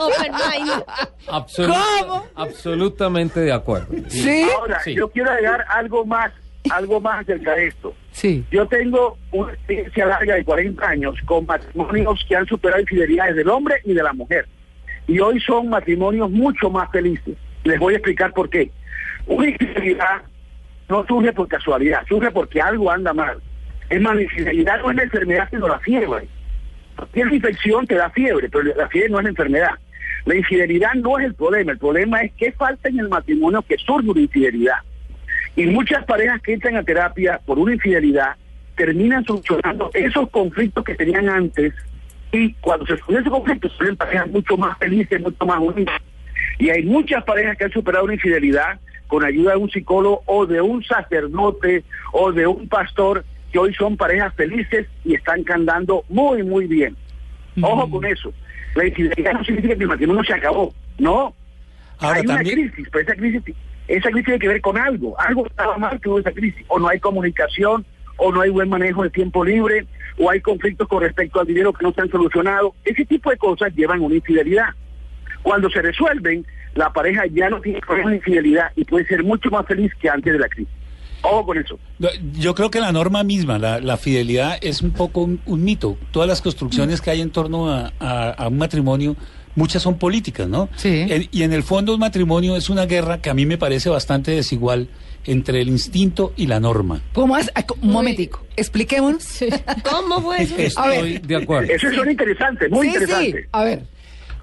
Open 0.00 0.32
mind. 0.32 0.84
Absolut- 1.26 1.74
¿Cómo? 2.00 2.24
Absolutamente 2.36 3.40
de 3.40 3.52
acuerdo. 3.52 3.88
¿Sí? 4.08 4.46
Ahora, 4.56 4.80
Sí. 4.84 4.94
yo 4.94 5.08
quiero 5.10 5.30
agregar 5.32 5.64
algo 5.70 6.04
más, 6.04 6.30
algo 6.70 7.00
más 7.00 7.22
acerca 7.22 7.54
de 7.56 7.66
esto. 7.66 7.94
Sí. 8.12 8.44
Yo 8.52 8.66
tengo 8.68 9.18
una 9.32 9.52
experiencia 9.52 10.06
larga 10.06 10.36
de 10.36 10.44
40 10.44 10.88
años 10.88 11.16
con 11.24 11.46
matrimonios 11.46 12.24
que 12.28 12.36
han 12.36 12.46
superado 12.46 12.80
infidelidades 12.80 13.34
del 13.34 13.48
hombre 13.48 13.76
y 13.84 13.92
de 13.92 14.02
la 14.04 14.12
mujer. 14.12 14.46
Y 15.08 15.18
hoy 15.18 15.40
son 15.40 15.68
matrimonios 15.68 16.30
mucho 16.30 16.70
más 16.70 16.88
felices. 16.92 17.36
Les 17.64 17.78
voy 17.80 17.94
a 17.94 17.96
explicar 17.96 18.32
por 18.32 18.48
qué. 18.50 18.70
Una 19.26 19.48
infidelidad 19.48 20.22
no 20.92 21.06
surge 21.06 21.32
por 21.32 21.48
casualidad, 21.48 22.02
surge 22.06 22.30
porque 22.30 22.60
algo 22.60 22.90
anda 22.90 23.14
mal. 23.14 23.38
Es 23.88 24.00
más, 24.00 24.14
la 24.14 24.22
infidelidad 24.22 24.80
no 24.82 24.90
es 24.90 24.96
la 24.96 25.02
enfermedad, 25.04 25.48
sino 25.50 25.66
la 25.66 25.78
fiebre. 25.78 26.28
Tienes 27.12 27.32
infección, 27.32 27.86
te 27.86 27.94
da 27.94 28.10
fiebre, 28.10 28.50
pero 28.50 28.64
la 28.76 28.88
fiebre 28.88 29.08
no 29.08 29.18
es 29.18 29.24
la 29.24 29.30
enfermedad. 29.30 29.70
La 30.26 30.36
infidelidad 30.36 30.92
no 30.94 31.18
es 31.18 31.24
el 31.24 31.34
problema, 31.34 31.72
el 31.72 31.78
problema 31.78 32.20
es 32.20 32.32
qué 32.36 32.52
falta 32.52 32.90
en 32.90 33.00
el 33.00 33.08
matrimonio 33.08 33.62
que 33.62 33.78
surge 33.78 34.10
una 34.10 34.20
infidelidad. 34.20 34.76
Y 35.56 35.66
muchas 35.66 36.04
parejas 36.04 36.42
que 36.42 36.52
entran 36.52 36.76
a 36.76 36.82
terapia 36.82 37.40
por 37.44 37.58
una 37.58 37.72
infidelidad 37.72 38.36
terminan 38.76 39.24
solucionando 39.24 39.90
esos 39.94 40.28
conflictos 40.30 40.84
que 40.84 40.94
tenían 40.94 41.28
antes 41.28 41.72
y 42.32 42.52
cuando 42.54 42.84
se 42.84 42.98
solucionan 42.98 43.22
esos 43.22 43.32
conflictos 43.32 43.72
son 43.78 43.96
parejas 43.96 44.28
mucho 44.28 44.56
más 44.58 44.76
felices, 44.78 45.20
mucho 45.20 45.46
más 45.46 45.58
unidas. 45.58 46.00
Y 46.58 46.68
hay 46.68 46.82
muchas 46.84 47.24
parejas 47.24 47.56
que 47.56 47.64
han 47.64 47.72
superado 47.72 48.04
una 48.04 48.14
infidelidad 48.14 48.78
con 49.12 49.26
ayuda 49.26 49.50
de 49.50 49.58
un 49.58 49.70
psicólogo 49.70 50.22
o 50.24 50.46
de 50.46 50.62
un 50.62 50.82
sacerdote 50.82 51.84
o 52.12 52.32
de 52.32 52.46
un 52.46 52.66
pastor 52.66 53.26
que 53.52 53.58
hoy 53.58 53.74
son 53.74 53.98
parejas 53.98 54.34
felices 54.36 54.86
y 55.04 55.12
están 55.12 55.44
cantando 55.44 56.02
muy, 56.08 56.42
muy 56.42 56.66
bien. 56.66 56.96
Ojo 57.60 57.90
con 57.90 58.06
eso. 58.06 58.32
La 58.74 58.86
infidelidad 58.86 59.34
no 59.34 59.44
significa 59.44 59.76
que 59.76 59.82
el 59.82 59.88
matrimonio 59.90 60.24
se 60.24 60.32
acabó. 60.32 60.72
No, 60.96 61.34
Ahora 61.98 62.20
hay 62.20 62.24
una 62.24 62.38
crisis, 62.38 62.88
pero 62.90 63.04
esa 63.04 63.14
crisis, 63.14 63.42
esa 63.86 64.08
crisis 64.08 64.24
tiene 64.24 64.38
que 64.38 64.48
ver 64.48 64.62
con 64.62 64.78
algo. 64.78 65.20
Algo 65.20 65.46
estaba 65.46 65.76
mal 65.76 66.00
que 66.00 66.08
hubo 66.08 66.18
esa 66.18 66.32
crisis. 66.32 66.64
O 66.68 66.78
no 66.78 66.88
hay 66.88 66.98
comunicación, 66.98 67.84
o 68.16 68.32
no 68.32 68.40
hay 68.40 68.48
buen 68.48 68.70
manejo 68.70 69.02
de 69.02 69.10
tiempo 69.10 69.44
libre, 69.44 69.86
o 70.16 70.30
hay 70.30 70.40
conflictos 70.40 70.88
con 70.88 71.02
respecto 71.02 71.38
al 71.38 71.46
dinero 71.46 71.74
que 71.74 71.84
no 71.84 71.92
se 71.92 72.00
han 72.00 72.10
solucionado. 72.10 72.74
Ese 72.82 73.04
tipo 73.04 73.28
de 73.28 73.36
cosas 73.36 73.74
llevan 73.74 74.00
a 74.00 74.04
una 74.04 74.14
infidelidad. 74.14 74.70
Cuando 75.42 75.68
se 75.68 75.82
resuelven, 75.82 76.46
la 76.74 76.92
pareja 76.92 77.22
ya 77.32 77.48
no 77.50 77.60
tiene 77.60 77.80
problemas 77.80 78.12
de 78.12 78.16
infidelidad 78.18 78.70
y 78.76 78.84
puede 78.84 79.06
ser 79.06 79.22
mucho 79.24 79.50
más 79.50 79.66
feliz 79.66 79.92
que 80.00 80.08
antes 80.08 80.32
de 80.32 80.38
la 80.38 80.48
crisis. 80.48 80.72
Ojo 81.24 81.46
con 81.46 81.56
eso. 81.58 81.78
yo 82.34 82.52
creo 82.54 82.68
que 82.70 82.80
la 82.80 82.90
norma 82.90 83.22
misma, 83.22 83.56
la, 83.58 83.78
la 83.80 83.96
fidelidad, 83.96 84.58
es 84.60 84.82
un 84.82 84.90
poco 84.90 85.20
un, 85.20 85.40
un 85.46 85.62
mito. 85.62 85.96
Todas 86.10 86.28
las 86.28 86.42
construcciones 86.42 87.00
que 87.00 87.10
hay 87.10 87.20
en 87.20 87.30
torno 87.30 87.70
a, 87.70 87.92
a- 88.00 88.30
a 88.30 88.48
un 88.48 88.58
matrimonio, 88.58 89.14
muchas 89.54 89.82
son 89.82 89.98
políticas, 89.98 90.48
¿no? 90.48 90.68
Sí. 90.74 91.06
En- 91.08 91.28
y 91.30 91.44
en 91.44 91.52
el 91.52 91.62
fondo 91.62 91.94
un 91.94 92.00
matrimonio 92.00 92.56
es 92.56 92.68
una 92.70 92.86
guerra 92.86 93.18
que 93.22 93.30
a 93.30 93.34
mí 93.34 93.46
me 93.46 93.56
parece 93.56 93.88
bastante 93.88 94.32
desigual 94.32 94.88
entre 95.24 95.60
el 95.60 95.68
instinto 95.68 96.32
y 96.36 96.48
la 96.48 96.58
norma. 96.58 97.00
¿Cómo 97.12 97.36
es? 97.36 97.52
Un 97.80 97.92
momentico. 97.92 98.44
Expliquémonos. 98.56 99.24
¿Cómo 99.88 100.20
fue 100.22 100.42
eso? 100.42 100.56
A 100.80 100.88
ver. 100.88 101.04
Estoy 101.06 101.18
de 101.28 101.36
acuerdo. 101.36 101.72
Eso 101.72 101.88
es 101.88 101.98
un 101.98 102.10
interesante, 102.10 102.68
muy 102.68 102.88
sí, 102.88 102.94
interesante. 102.94 103.42
sí. 103.42 103.48
A 103.52 103.62
ver. 103.62 103.82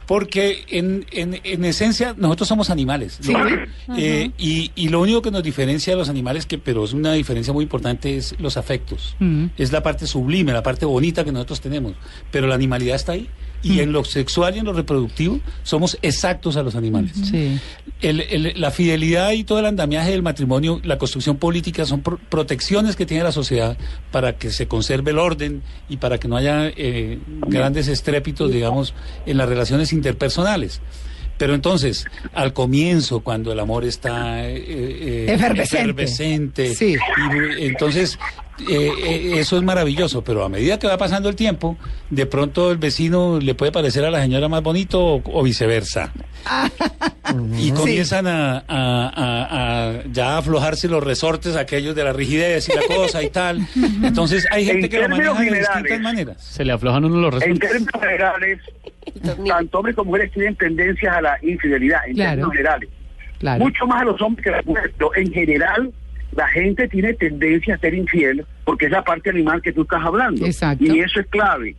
Porque 0.10 0.66
en, 0.70 1.06
en, 1.12 1.40
en 1.44 1.66
esencia 1.66 2.16
nosotros 2.18 2.48
somos 2.48 2.72
animales. 2.72 3.20
¿no? 3.28 3.48
Sí. 3.48 3.56
Eh, 3.96 4.32
y, 4.40 4.72
y 4.74 4.90
lo 4.90 5.02
único 5.02 5.22
que 5.22 5.30
nos 5.30 5.44
diferencia 5.44 5.94
de 5.94 6.00
los 6.00 6.10
animales, 6.10 6.48
que 6.48 6.58
pero 6.58 6.84
es 6.84 6.94
una 6.94 7.14
diferencia 7.14 7.54
muy 7.54 7.62
importante, 7.62 8.18
es 8.18 8.34
los 8.40 8.58
afectos. 8.58 9.16
Es 9.56 9.72
la 9.72 9.84
parte 9.84 10.08
sublime, 10.08 10.52
la 10.52 10.64
parte 10.64 10.88
bonita 10.88 11.24
que 11.24 11.32
nosotros 11.32 11.62
tenemos. 11.62 11.94
Pero 12.32 12.48
la 12.48 12.56
animalidad 12.56 12.96
está 12.96 13.12
ahí. 13.12 13.30
Y 13.62 13.82
en 13.82 13.92
lo 13.92 14.06
sexual 14.06 14.56
y 14.56 14.60
en 14.60 14.66
lo 14.66 14.74
reproductivo 14.74 15.40
somos 15.64 15.98
exactos 16.02 16.56
a 16.56 16.64
los 16.64 16.76
animales. 16.76 17.12
Sí. 17.30 17.60
El- 18.02 18.22
el- 18.22 18.54
la 18.56 18.72
fidelidad 18.72 19.32
y 19.32 19.44
todo 19.44 19.60
el 19.60 19.66
andamiaje 19.66 20.12
del 20.12 20.22
matrimonio, 20.22 20.80
la 20.84 20.98
construcción 20.98 21.36
política 21.38 21.86
son 21.86 22.02
pro- 22.02 22.20
protecciones 22.30 22.96
que 22.96 23.06
tiene 23.06 23.24
la 23.24 23.34
sociedad 23.34 23.78
para 24.12 24.38
que 24.38 24.52
se 24.52 24.68
conserve 24.68 25.12
el 25.12 25.18
orden 25.20 25.62
y 25.90 25.98
para 25.98 26.18
que 26.20 26.28
no 26.30 26.38
haya 26.38 26.68
eh, 26.68 27.20
grandes 27.48 27.90
estrépitos, 27.90 28.52
digamos, 28.52 28.94
en 29.26 29.36
las 29.38 29.50
relaciones 29.50 29.92
interpersonales. 29.92 30.80
Pero 31.38 31.54
entonces, 31.54 32.06
al 32.34 32.52
comienzo, 32.54 33.22
cuando 33.22 33.52
el 33.52 33.60
amor 33.60 33.84
está 33.86 34.46
eh, 34.50 34.56
eh, 34.58 35.26
Efervescente. 35.30 35.80
efervescente, 35.82 36.76
Sí. 36.76 36.96
y, 36.96 37.66
entonces 37.66 38.18
eh, 38.68 38.92
eh, 39.04 39.32
eso 39.40 39.58
es 39.58 39.64
maravilloso, 39.64 40.24
pero 40.24 40.44
a 40.44 40.50
medida 40.50 40.78
que 40.80 40.88
va 40.88 40.98
pasando 40.98 41.30
el 41.30 41.36
tiempo, 41.36 41.78
de 42.10 42.26
pronto 42.26 42.72
el 42.72 42.78
vecino 42.78 43.40
le 43.40 43.56
puede 43.56 43.72
parecer 43.72 44.04
a 44.06 44.12
la 44.12 44.22
señora 44.22 44.50
más 44.50 44.62
bonito 44.64 45.00
o, 45.04 45.22
o 45.26 45.44
viceversa. 45.44 46.12
Y 47.58 47.72
comienzan 47.72 48.26
a, 48.28 48.58
a- 48.58 48.64
a- 48.68 49.90
a 50.00 50.04
ya 50.12 50.38
aflojarse 50.38 50.88
los 50.88 51.04
resortes 51.04 51.56
aquellos 51.56 51.96
de 51.96 52.04
la 52.04 52.12
rigidez 52.14 52.68
y 52.70 52.74
la 52.76 52.82
cosa 52.96 53.22
y 53.22 53.30
tal. 53.30 53.68
Entonces 54.04 54.48
hay 54.52 54.66
gente 54.66 54.86
En 54.86 54.92
que 54.92 55.00
lo 55.00 55.10
maneja 55.10 55.34
de 55.42 55.60
distintas 55.60 56.00
maneras. 56.02 56.44
Se 56.44 56.66
le 56.66 56.72
aflojan 56.74 57.06
uno 57.06 57.18
los 57.30 57.34
En 57.44 57.60
resultados. 57.60 57.72
términos 57.72 58.02
generales, 58.02 58.60
tanto 59.48 59.78
hombres 59.78 59.96
como 59.96 60.10
mujeres 60.12 60.32
tienen 60.32 60.56
tendencias 60.56 61.16
a 61.16 61.22
la 61.22 61.38
infidelidad, 61.44 62.00
en 62.08 62.16
Claro. 62.16 62.30
términos 62.32 62.52
generales. 62.52 62.90
Claro. 63.40 63.64
Mucho 63.64 63.88
más 63.88 64.02
a 64.02 64.06
los 64.06 64.22
hombres 64.22 64.44
que 64.44 64.50
a 64.50 64.58
las 64.58 64.66
mujeres, 64.66 64.92
pero 64.98 65.16
en 65.16 65.32
general 65.32 65.92
la 66.40 66.48
gente 66.48 66.88
tiene 66.88 67.14
tendencia 67.16 67.76
a 67.76 67.80
ser 67.80 67.94
infiel 67.94 68.46
porque 68.64 68.86
es 68.86 68.92
la 68.92 69.04
parte 69.04 69.30
animal 69.30 69.62
que 69.62 69.74
tú 69.74 69.82
estás 69.82 70.02
hablando. 70.02 70.46
Exacto. 70.46 70.86
Y 70.86 71.02
eso 71.02 71.20
es 71.20 71.28
clave. 71.28 71.76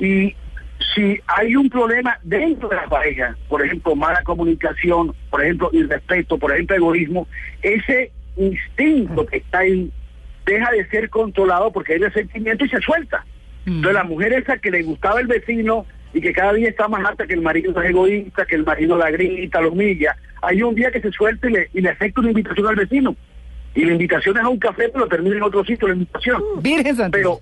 Y 0.00 0.34
si 0.94 1.20
hay 1.26 1.54
un 1.54 1.68
problema 1.68 2.18
dentro 2.22 2.70
de 2.70 2.76
la 2.76 2.86
pareja, 2.86 3.36
por 3.50 3.62
ejemplo, 3.62 3.94
mala 3.94 4.22
comunicación, 4.22 5.14
por 5.28 5.44
ejemplo, 5.44 5.68
irrespeto, 5.74 6.38
por 6.38 6.52
ejemplo, 6.52 6.76
egoísmo, 6.76 7.28
ese 7.60 8.10
instinto 8.38 9.26
que 9.26 9.36
está 9.36 9.58
ahí 9.58 9.92
deja 10.46 10.70
de 10.70 10.88
ser 10.88 11.10
controlado 11.10 11.70
porque 11.70 11.92
hay 11.92 11.98
resentimiento 11.98 12.64
y 12.64 12.70
se 12.70 12.80
suelta. 12.80 13.26
Mm. 13.66 13.76
Entonces 13.76 13.92
la 13.92 14.04
mujer 14.04 14.32
esa 14.32 14.56
que 14.56 14.70
le 14.70 14.84
gustaba 14.84 15.20
el 15.20 15.26
vecino 15.26 15.84
y 16.14 16.22
que 16.22 16.32
cada 16.32 16.54
día 16.54 16.70
está 16.70 16.88
más 16.88 17.04
alta 17.04 17.26
que 17.26 17.34
el 17.34 17.42
marido 17.42 17.78
es 17.82 17.90
egoísta, 17.90 18.46
que 18.46 18.54
el 18.54 18.64
marido 18.64 18.96
la 18.96 19.10
grita, 19.10 19.60
lo 19.60 19.72
humilla, 19.72 20.16
hay 20.40 20.62
un 20.62 20.74
día 20.74 20.90
que 20.90 21.02
se 21.02 21.12
suelta 21.12 21.46
y 21.50 21.52
le, 21.52 21.68
y 21.74 21.82
le 21.82 21.90
acepta 21.90 22.22
una 22.22 22.30
invitación 22.30 22.68
al 22.68 22.76
vecino. 22.76 23.14
Y 23.78 23.84
la 23.84 23.92
invitación 23.92 24.36
es 24.36 24.42
a 24.42 24.48
un 24.48 24.58
café, 24.58 24.88
pero 24.88 25.06
termina 25.06 25.36
en 25.36 25.42
otro 25.44 25.64
sitio 25.64 25.86
la 25.86 25.94
invitación. 25.94 26.42
Virgen 26.60 26.96
Santa. 26.96 27.16
Pero, 27.16 27.40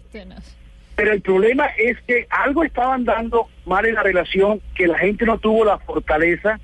pero 0.94 1.12
el 1.12 1.22
problema 1.22 1.64
es 1.78 1.96
que 2.06 2.26
algo 2.28 2.62
estaban 2.62 3.06
dando 3.06 3.48
mal 3.64 3.86
en 3.86 3.94
la 3.94 4.02
relación, 4.02 4.60
que 4.74 4.86
la 4.86 4.98
gente 4.98 5.24
no 5.24 5.38
tuvo 5.38 5.64
la 5.64 5.78
fortaleza, 5.78 6.60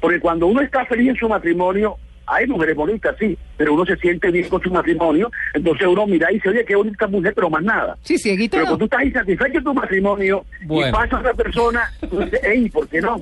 porque 0.00 0.18
cuando 0.18 0.48
uno 0.48 0.60
está 0.60 0.84
feliz 0.86 1.10
en 1.10 1.16
su 1.16 1.28
matrimonio, 1.28 1.98
hay 2.26 2.48
mujeres 2.48 2.74
bonitas, 2.74 3.14
sí, 3.20 3.38
pero 3.56 3.74
uno 3.74 3.86
se 3.86 3.96
siente 3.98 4.28
bien 4.32 4.48
con 4.48 4.60
su 4.60 4.72
matrimonio, 4.72 5.30
entonces 5.54 5.86
uno 5.86 6.04
mira 6.04 6.28
y 6.32 6.34
dice, 6.34 6.48
oye, 6.48 6.64
qué 6.64 6.74
bonita 6.74 7.06
mujer, 7.06 7.32
pero 7.32 7.48
más 7.48 7.62
nada. 7.62 7.96
Sí, 8.02 8.18
cieguito. 8.18 8.56
Pero 8.56 8.64
no. 8.64 8.70
cuando 8.70 8.88
tú 8.88 8.96
estás 8.96 9.06
insatisfecho 9.06 9.58
en 9.58 9.64
tu 9.64 9.74
matrimonio 9.74 10.44
Bueno. 10.64 10.88
y 10.88 10.92
pasa 11.00 11.20
otra 11.20 11.34
persona, 11.34 11.92
tú 12.10 12.18
dices, 12.18 12.40
hey, 12.42 12.68
¿por 12.70 12.88
qué 12.88 13.00
no? 13.00 13.20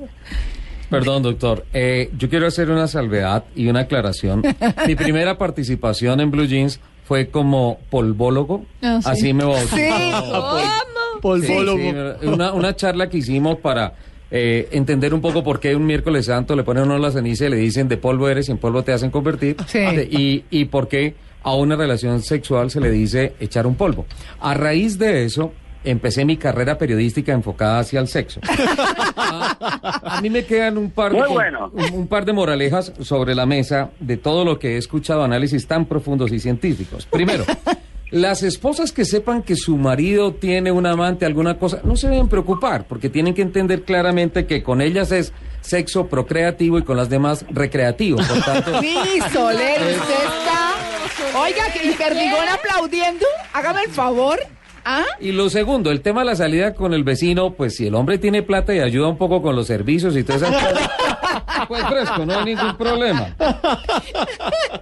Perdón, 0.91 1.23
doctor. 1.23 1.65
Eh, 1.73 2.11
yo 2.17 2.29
quiero 2.29 2.45
hacer 2.45 2.69
una 2.69 2.87
salvedad 2.87 3.45
y 3.55 3.67
una 3.67 3.81
aclaración. 3.81 4.43
Mi 4.87 4.95
primera 4.95 5.37
participación 5.37 6.19
en 6.19 6.29
Blue 6.29 6.45
Jeans 6.45 6.79
fue 7.05 7.29
como 7.29 7.79
polvólogo. 7.89 8.65
Ah, 8.81 8.99
sí. 9.01 9.09
Así 9.09 9.33
me 9.33 9.45
bauticé. 9.45 9.89
Sí. 9.89 10.67
Polvólogo. 11.21 11.77
Sí, 11.77 11.93
sí, 12.21 12.27
una, 12.27 12.51
una 12.53 12.75
charla 12.75 13.09
que 13.09 13.17
hicimos 13.17 13.57
para 13.59 13.93
eh, 14.29 14.67
entender 14.71 15.13
un 15.13 15.21
poco 15.21 15.43
por 15.43 15.59
qué 15.59 15.75
un 15.75 15.85
miércoles 15.85 16.25
santo 16.25 16.55
le 16.55 16.63
ponen 16.63 16.83
a 16.83 16.85
uno 16.87 16.97
la 16.97 17.11
ceniza 17.11 17.45
y 17.45 17.49
le 17.49 17.57
dicen 17.57 17.87
de 17.87 17.97
polvo 17.97 18.27
eres 18.27 18.49
y 18.49 18.51
en 18.51 18.57
polvo 18.57 18.83
te 18.83 18.91
hacen 18.91 19.11
convertir. 19.11 19.55
Sí. 19.67 19.79
Y, 20.09 20.43
y 20.49 20.65
por 20.65 20.87
qué 20.87 21.15
a 21.43 21.55
una 21.55 21.75
relación 21.75 22.21
sexual 22.21 22.69
se 22.69 22.79
le 22.79 22.91
dice 22.91 23.33
echar 23.39 23.65
un 23.65 23.75
polvo. 23.75 24.05
A 24.39 24.53
raíz 24.53 24.97
de 24.99 25.25
eso, 25.25 25.53
empecé 25.83 26.25
mi 26.25 26.37
carrera 26.37 26.77
periodística 26.77 27.31
enfocada 27.31 27.79
hacia 27.79 27.99
el 27.99 28.07
sexo. 28.07 28.39
a, 29.15 30.11
a 30.17 30.21
mí 30.21 30.29
me 30.29 30.45
quedan 30.45 30.77
un 30.77 30.91
par, 30.91 31.13
de, 31.13 31.27
bueno. 31.27 31.71
un, 31.73 31.93
un 31.93 32.07
par 32.07 32.25
de 32.25 32.33
moralejas 32.33 32.93
sobre 33.01 33.35
la 33.35 33.45
mesa 33.45 33.91
de 33.99 34.17
todo 34.17 34.45
lo 34.45 34.59
que 34.59 34.75
he 34.75 34.77
escuchado, 34.77 35.23
análisis 35.23 35.67
tan 35.67 35.85
profundos 35.85 36.31
y 36.31 36.39
científicos. 36.39 37.05
Primero, 37.05 37.45
las 38.11 38.43
esposas 38.43 38.91
que 38.91 39.05
sepan 39.05 39.41
que 39.41 39.55
su 39.55 39.77
marido 39.77 40.33
tiene 40.33 40.71
un 40.71 40.85
amante, 40.85 41.25
alguna 41.25 41.57
cosa, 41.57 41.81
no 41.83 41.95
se 41.95 42.09
deben 42.09 42.27
preocupar, 42.27 42.85
porque 42.87 43.09
tienen 43.09 43.33
que 43.33 43.41
entender 43.41 43.83
claramente 43.83 44.45
que 44.45 44.63
con 44.63 44.81
ellas 44.81 45.11
es 45.11 45.33
sexo 45.61 46.07
procreativo 46.07 46.79
y 46.79 46.83
con 46.83 46.97
las 46.97 47.09
demás 47.09 47.45
recreativo. 47.49 48.17
Por 48.17 48.41
tanto, 48.43 48.79
Sí, 48.81 48.97
Soler, 49.31 49.79
usted 49.79 50.13
está 50.13 50.71
Oiga, 51.39 51.63
que 51.71 51.87
y 51.87 51.93
Perdigón 51.93 52.47
aplaudiendo. 52.49 53.25
Hágame 53.53 53.83
el 53.83 53.91
favor. 53.91 54.39
¿Ah? 54.85 55.05
Y 55.19 55.31
lo 55.31 55.49
segundo, 55.49 55.91
el 55.91 56.01
tema 56.01 56.21
de 56.21 56.27
la 56.27 56.35
salida 56.35 56.73
con 56.73 56.93
el 56.93 57.03
vecino, 57.03 57.53
pues 57.53 57.75
si 57.75 57.87
el 57.87 57.95
hombre 57.95 58.17
tiene 58.17 58.41
plata 58.41 58.73
y 58.73 58.79
ayuda 58.79 59.07
un 59.07 59.17
poco 59.17 59.41
con 59.41 59.55
los 59.55 59.67
servicios 59.67 60.15
y 60.15 60.23
todas 60.23 60.43
esas 60.43 60.63
cosas, 60.63 60.89
pues 61.67 61.83
fresco, 61.85 62.25
no 62.25 62.39
hay 62.39 62.45
ningún 62.45 62.75
problema. 62.77 63.35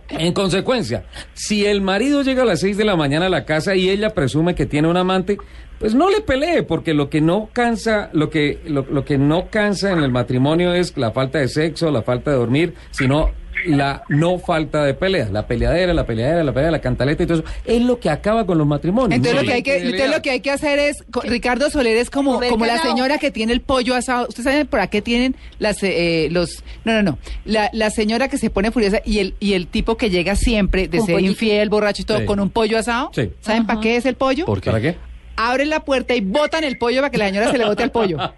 En 0.09 0.33
consecuencia, 0.33 1.05
si 1.33 1.65
el 1.65 1.81
marido 1.81 2.21
llega 2.23 2.43
a 2.43 2.45
las 2.45 2.59
6 2.61 2.77
de 2.77 2.85
la 2.85 2.95
mañana 2.95 3.27
a 3.27 3.29
la 3.29 3.45
casa 3.45 3.75
y 3.75 3.89
ella 3.89 4.09
presume 4.11 4.55
que 4.55 4.65
tiene 4.65 4.87
un 4.87 4.97
amante, 4.97 5.37
pues 5.79 5.95
no 5.95 6.09
le 6.09 6.21
pelee, 6.21 6.63
porque 6.63 6.93
lo 6.93 7.09
que 7.09 7.21
no 7.21 7.49
cansa, 7.53 8.09
lo 8.13 8.29
que, 8.29 8.59
lo, 8.65 8.85
lo 8.89 9.05
que 9.05 9.17
no 9.17 9.49
cansa 9.49 9.91
en 9.91 9.99
el 9.99 10.11
matrimonio 10.11 10.73
es 10.73 10.97
la 10.97 11.11
falta 11.11 11.39
de 11.39 11.47
sexo, 11.47 11.89
la 11.91 12.01
falta 12.01 12.31
de 12.31 12.37
dormir, 12.37 12.73
sino 12.91 13.31
la 13.65 14.03
no 14.07 14.39
falta 14.39 14.85
de 14.85 14.93
pelea, 14.93 15.27
la 15.33 15.45
peleadera, 15.45 15.93
la 15.93 16.05
peleadera, 16.05 16.45
la 16.45 16.53
pelea, 16.53 16.71
la 16.71 16.79
cantaleta 16.79 17.23
y 17.23 17.25
todo 17.25 17.39
eso, 17.39 17.47
es 17.65 17.81
lo 17.81 17.99
que 17.99 18.09
acaba 18.09 18.45
con 18.45 18.57
los 18.57 18.65
matrimonios. 18.65 19.17
Entonces, 19.17 19.37
Sí. 19.41 19.45
lo 19.45 19.49
que 19.51 19.53
hay 19.53 19.63
que, 19.63 19.77
entonces 19.79 20.11
lo 20.15 20.21
que 20.21 20.29
hay 20.31 20.39
que 20.39 20.51
hacer 20.51 20.79
es, 20.79 21.03
co- 21.11 21.19
Ricardo 21.23 21.69
Soler 21.69 21.97
es 21.97 22.09
como, 22.09 22.39
como 22.39 22.65
la 22.65 22.81
señora 22.81 23.17
que 23.17 23.31
tiene 23.31 23.51
el 23.51 23.59
pollo 23.59 23.95
asado. 23.95 24.27
¿Ustedes 24.29 24.45
saben 24.45 24.65
por 24.67 24.87
qué 24.87 25.01
tienen 25.01 25.35
las, 25.59 25.83
eh, 25.83 26.29
los, 26.31 26.38
no, 26.85 26.93
no, 26.93 27.03
no, 27.03 27.17
la, 27.45 27.69
la 27.73 27.89
señora 27.89 28.27
que 28.27 28.37
se 28.37 28.49
pone 28.49 28.71
furiosa 28.71 29.01
y 29.05 29.19
el, 29.19 29.35
y 29.39 29.53
el 29.53 29.67
tipo 29.67 29.97
que 29.97 30.09
llega 30.09 30.35
siempre 30.35 30.87
de 30.87 30.99
ser 31.01 31.15
pollito. 31.15 31.31
infiel, 31.31 31.69
borracho 31.69 32.01
y 32.01 32.05
todo, 32.05 32.19
Sí. 32.19 32.25
con 32.25 32.39
un 32.39 32.49
pollo 32.49 32.77
asado? 32.77 33.11
Sí. 33.13 33.31
¿Saben 33.41 33.65
para 33.65 33.79
qué 33.81 33.95
es 33.95 34.05
el 34.05 34.15
pollo? 34.15 34.45
¿Por 34.45 34.61
qué? 34.61 34.69
¿Para 34.71 34.81
qué? 34.81 34.95
Abren 35.41 35.69
la 35.69 35.85
puerta 35.85 36.13
y 36.15 36.19
botan 36.21 36.65
el 36.65 36.77
pollo 36.77 36.99
para 36.99 37.11
que 37.11 37.17
la 37.17 37.27
señora 37.27 37.49
se 37.49 37.57
le 37.57 37.63
bote 37.65 37.83
al 37.83 37.91
pollo. 37.91 38.17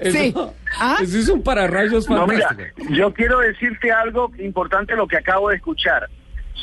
Sí. 0.00 0.28
Eso, 0.28 0.54
¿Ah? 0.78 0.98
eso 1.02 1.18
es 1.18 1.28
un 1.28 1.42
pararrayos 1.42 2.08
No, 2.08 2.24
mira, 2.26 2.48
fantástico. 2.48 2.94
yo 2.94 3.12
quiero 3.12 3.40
decirte 3.40 3.90
algo 3.90 4.30
importante 4.38 4.94
lo 4.94 5.08
que 5.08 5.16
acabo 5.16 5.48
de 5.48 5.56
escuchar. 5.56 6.08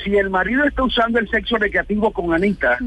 Si 0.03 0.15
el 0.15 0.29
marido 0.29 0.63
está 0.63 0.83
usando 0.83 1.19
el 1.19 1.29
sexo 1.29 1.57
recreativo 1.57 2.11
con 2.13 2.33
Anita 2.33 2.77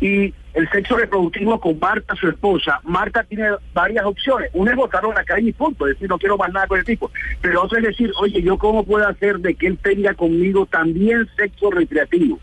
y 0.00 0.34
el 0.58 0.68
sexo 0.70 0.96
reproductivo 0.96 1.60
con 1.60 1.78
Marta, 1.78 2.16
su 2.16 2.28
esposa, 2.28 2.80
Marta 2.82 3.22
tiene 3.22 3.48
varias 3.72 4.04
opciones. 4.04 4.50
Una 4.52 4.72
es 4.72 4.76
botarlo 4.76 5.10
en 5.10 5.14
la 5.14 5.24
calle 5.24 5.50
y 5.50 5.52
punto, 5.52 5.86
es 5.86 5.94
decir, 5.94 6.08
no 6.08 6.18
quiero 6.18 6.36
más 6.36 6.52
nada 6.52 6.66
con 6.66 6.80
el 6.80 6.84
tipo. 6.84 7.12
Pero 7.40 7.62
otra 7.62 7.78
es 7.78 7.84
decir, 7.84 8.10
oye, 8.20 8.42
¿yo 8.42 8.58
cómo 8.58 8.82
puedo 8.82 9.06
hacer 9.06 9.38
de 9.38 9.54
que 9.54 9.68
él 9.68 9.78
tenga 9.80 10.14
conmigo 10.14 10.66
también 10.66 11.28
sexo 11.36 11.70
recreativo? 11.70 12.40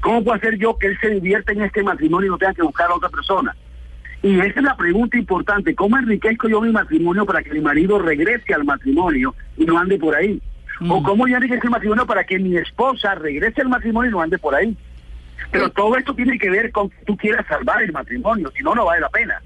¿Cómo 0.00 0.22
puedo 0.22 0.36
hacer 0.36 0.56
yo 0.56 0.78
que 0.78 0.86
él 0.86 0.98
se 1.00 1.08
divierta 1.08 1.50
en 1.50 1.62
este 1.62 1.82
matrimonio 1.82 2.28
y 2.28 2.30
no 2.30 2.38
tenga 2.38 2.54
que 2.54 2.62
buscar 2.62 2.92
a 2.92 2.94
otra 2.94 3.08
persona? 3.08 3.56
Y 4.22 4.38
esa 4.38 4.60
es 4.60 4.62
la 4.62 4.76
pregunta 4.76 5.18
importante. 5.18 5.74
¿Cómo 5.74 5.98
enriquezco 5.98 6.48
yo 6.48 6.60
mi 6.60 6.70
matrimonio 6.70 7.26
para 7.26 7.42
que 7.42 7.50
mi 7.50 7.60
marido 7.60 7.98
regrese 7.98 8.54
al 8.54 8.62
matrimonio 8.62 9.34
y 9.56 9.64
no 9.64 9.76
ande 9.76 9.98
por 9.98 10.14
ahí? 10.14 10.40
¿O 10.88 11.02
cómo 11.02 11.26
yo 11.26 11.34
enriquezco 11.34 11.66
el 11.66 11.72
matrimonio 11.72 12.06
para 12.06 12.22
que 12.22 12.38
mi 12.38 12.56
esposa 12.56 13.16
regrese 13.16 13.62
al 13.62 13.68
matrimonio 13.68 14.10
y 14.10 14.12
no 14.12 14.20
ande 14.20 14.38
por 14.38 14.54
ahí? 14.54 14.76
Pero 15.50 15.70
todo 15.70 15.96
esto 15.96 16.14
tiene 16.14 16.38
que 16.38 16.50
ver 16.50 16.70
con 16.72 16.90
que 16.90 16.96
tú 17.06 17.16
quieras 17.16 17.46
salvar 17.48 17.82
el 17.82 17.92
matrimonio, 17.92 18.50
si 18.56 18.62
no, 18.62 18.74
no 18.74 18.84
vale 18.84 19.00
la 19.00 19.08
pena. 19.08 19.42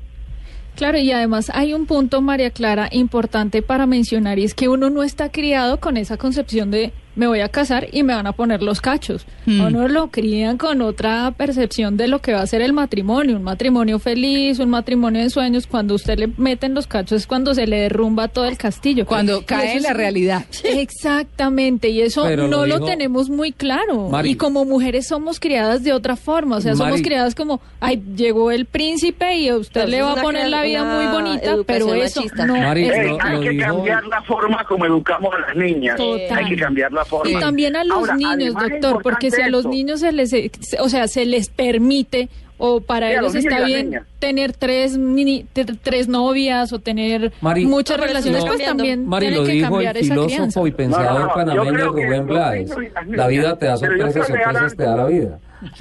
Claro, 0.77 0.99
y 0.99 1.13
además 1.13 1.51
hay 1.55 1.75
un 1.75 1.87
punto, 1.87 2.23
María 2.23 2.51
Clara, 2.51 2.89
importante 2.91 3.63
para 3.63 3.87
mencionar, 3.87 4.39
y 4.39 4.45
es 4.45 4.55
que 4.55 4.69
uno 4.69 4.89
no 4.89 5.03
está 5.03 5.31
criado 5.31 5.81
con 5.81 5.97
esa 5.97 6.17
concepción 6.17 6.71
de 6.71 6.93
me 7.15 7.27
voy 7.27 7.41
a 7.41 7.49
casar 7.49 7.89
y 7.93 8.03
me 8.03 8.15
van 8.15 8.27
a 8.27 8.33
poner 8.33 8.63
los 8.63 8.81
cachos. 8.81 9.27
Hmm. 9.47 9.61
A 9.61 9.67
Uno 9.67 9.89
lo 9.89 10.09
crían 10.11 10.57
con 10.59 10.81
otra 10.83 11.33
percepción 11.37 11.97
de 11.97 12.09
lo 12.09 12.21
que 12.21 12.33
va 12.33 12.41
a 12.43 12.47
ser 12.47 12.63
el 12.63 12.73
matrimonio, 12.73 13.37
un 13.37 13.43
matrimonio 13.43 13.99
feliz, 13.99 14.59
un 14.59 14.71
matrimonio 14.71 15.23
de 15.23 15.31
sueños. 15.31 15.67
Cuando 15.67 15.95
usted 15.95 16.19
le 16.19 16.29
meten 16.37 16.75
los 16.75 16.87
cachos 16.87 17.23
es 17.23 17.27
cuando 17.27 17.55
se 17.55 17.67
le 17.67 17.81
derrumba 17.81 18.29
todo 18.29 18.47
el 18.47 18.57
castillo. 18.57 19.07
Cuando 19.07 19.41
Y 19.41 19.45
cae 19.45 19.77
en 19.77 19.83
la 19.83 19.91
es- 19.91 19.97
realidad. 19.97 20.45
Exactamente, 20.65 21.89
y 21.89 22.01
eso 22.01 22.23
Pero 22.25 22.49
no 22.49 22.65
lo 22.67 22.85
tenemos 22.85 23.29
muy 23.29 23.53
claro. 23.53 24.09
Mari. 24.09 24.31
Y 24.31 24.35
como 24.37 24.65
mujeres 24.65 25.07
somos 25.09 25.41
criadas 25.41 25.83
de 25.83 25.93
otra 25.93 26.17
forma, 26.17 26.57
o 26.57 26.61
sea, 26.61 26.75
somos 26.77 27.03
criadas 27.03 27.35
como, 27.35 27.61
ay, 27.81 28.03
llegó 28.17 28.51
el 28.51 28.67
príncipe 28.67 29.35
y 29.37 29.49
a 29.49 29.57
usted 29.57 29.89
le 29.89 30.01
va 30.03 30.13
a 30.13 30.17
poner 30.23 30.49
la 30.49 30.63
vida 30.63 30.85
muy 30.85 31.07
bonita, 31.13 31.57
pero 31.67 31.93
eso 31.95 32.21
machista. 32.21 32.47
no 32.47 32.57
Mari, 32.57 32.85
es 32.85 32.89
lo- 33.11 33.23
hay 33.23 33.35
lo 33.37 33.41
que 33.41 33.51
dijo- 33.51 33.67
cambiar 33.77 34.05
la 34.07 34.23
forma 34.23 34.65
como 34.65 34.87
educamos 34.87 35.35
a 35.35 35.39
las 35.49 35.57
niñas. 35.57 35.97
Total. 35.97 36.39
Hay 36.39 36.45
que 36.49 36.57
cambiar 36.57 36.93
la 36.93 37.02
forma. 37.05 37.31
Y 37.31 37.39
también 37.41 37.77
a 37.77 37.85
los 37.85 37.97
Ahora, 37.99 38.17
niños, 38.17 38.55
doctor, 38.55 39.03
porque 39.03 39.31
si 39.31 39.41
a 39.43 39.49
los 39.49 39.65
niños 39.67 40.01
se 40.01 40.13
les, 40.13 40.31
se- 40.31 40.51
o 40.81 40.89
sea, 40.89 41.07
se 41.09 41.25
les 41.27 41.49
permite 41.49 42.29
o 42.59 42.81
para 42.81 43.09
Sí, 43.09 43.15
ellos 43.19 43.35
está 43.35 43.65
bien 43.65 44.01
tener 44.21 44.53
tres 44.53 44.97
mini- 44.97 45.47
tres 45.83 46.07
novias 46.07 46.73
o 46.73 46.79
tener 46.79 47.33
Mari- 47.41 47.67
muchas 47.67 47.99
No, 47.99 48.05
relaciones, 48.05 48.39
está 48.45 48.53
pues 48.53 48.65
también 48.65 49.05
Mari, 49.09 49.27
tienen 49.27 49.41
lo 49.41 49.47
que 49.47 49.53
dijo 49.53 49.67
el 49.67 49.71
cambiar 49.73 49.97
esa 49.97 50.15
crianza. 50.15 50.37
filósofo 50.37 50.67
y 50.69 50.71
pensador 50.71 51.13
No, 51.13 51.19
no, 51.19 51.27
no, 51.27 51.35
panameño 51.35 51.89
Rubén 51.89 52.27
Blades. 52.27 52.71
La 53.09 53.27
vida 53.27 53.59
te 53.59 53.67
da 53.67 53.77
sorpresas, 53.77 54.27
sorpresas 54.29 54.77
te 54.77 54.83
da 54.85 54.97
la 54.97 55.07
vida. 55.07 55.39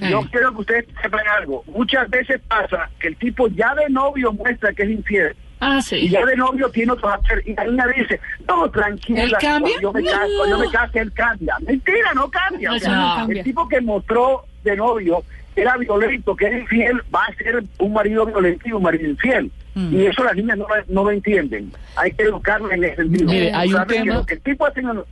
Yo 0.09 0.21
quiero 0.31 0.53
que 0.53 0.61
ustedes 0.61 0.85
sepan 1.01 1.21
algo. 1.39 1.63
Muchas 1.67 2.09
veces 2.09 2.39
pasa 2.47 2.89
que 2.99 3.09
el 3.09 3.15
tipo 3.17 3.47
ya 3.47 3.73
de 3.75 3.89
novio 3.89 4.31
muestra 4.33 4.73
que 4.73 4.83
es 4.83 4.89
infiel. 4.89 5.35
Ah, 5.63 5.77
Y 5.79 5.81
sí. 5.83 6.09
ya 6.09 6.25
de 6.25 6.35
novio 6.35 6.69
tiene 6.69 6.91
otro 6.91 7.09
hacer. 7.09 7.43
Y 7.45 7.53
la 7.53 7.63
niña 7.65 7.85
dice, 7.95 8.19
no, 8.47 8.69
tranquila. 8.71 9.23
¿Él 9.23 9.33
cambia? 9.39 9.79
Yo 9.81 9.93
me 9.93 10.03
caso, 10.03 10.27
cuando 10.37 10.57
yo 10.57 10.63
me 10.65 10.71
case, 10.71 10.99
él 10.99 11.13
cambia. 11.13 11.55
Mentira, 11.65 12.13
no 12.15 12.29
cambia. 12.31 12.71
O 12.71 12.75
Eso 12.75 12.85
sea, 12.85 12.95
no 12.95 13.15
cambia. 13.17 13.39
El 13.39 13.43
tipo 13.45 13.67
que 13.69 13.79
mostró 13.79 14.43
de 14.63 14.75
novio 14.75 15.23
era 15.55 15.77
violento, 15.77 16.35
que 16.35 16.45
era 16.47 16.57
infiel, 16.57 17.01
va 17.13 17.25
a 17.25 17.33
ser 17.35 17.63
un 17.77 17.93
marido 17.93 18.25
violento 18.25 18.67
y 18.67 18.71
un 18.71 18.81
marido 18.83 19.07
infiel. 19.09 19.51
Mm. 19.75 19.93
Y 19.95 20.05
eso 20.07 20.23
las 20.23 20.35
niñas 20.35 20.57
no, 20.57 20.65
lo- 20.67 20.83
no 20.87 21.03
lo 21.03 21.11
entienden. 21.11 21.71
Hay 21.95 22.11
que 22.13 22.23
educarlas 22.23 22.71
en 22.71 22.83
ese 22.83 22.95
sentido. 22.97 23.29
Mire, 23.31 23.53
hay 23.53 23.73
un 23.73 23.85
tema- 23.87 24.25
que 24.25 24.33
el 24.33 24.41
tipo 24.41 24.65
hace 24.65 24.81
no- 24.81 25.05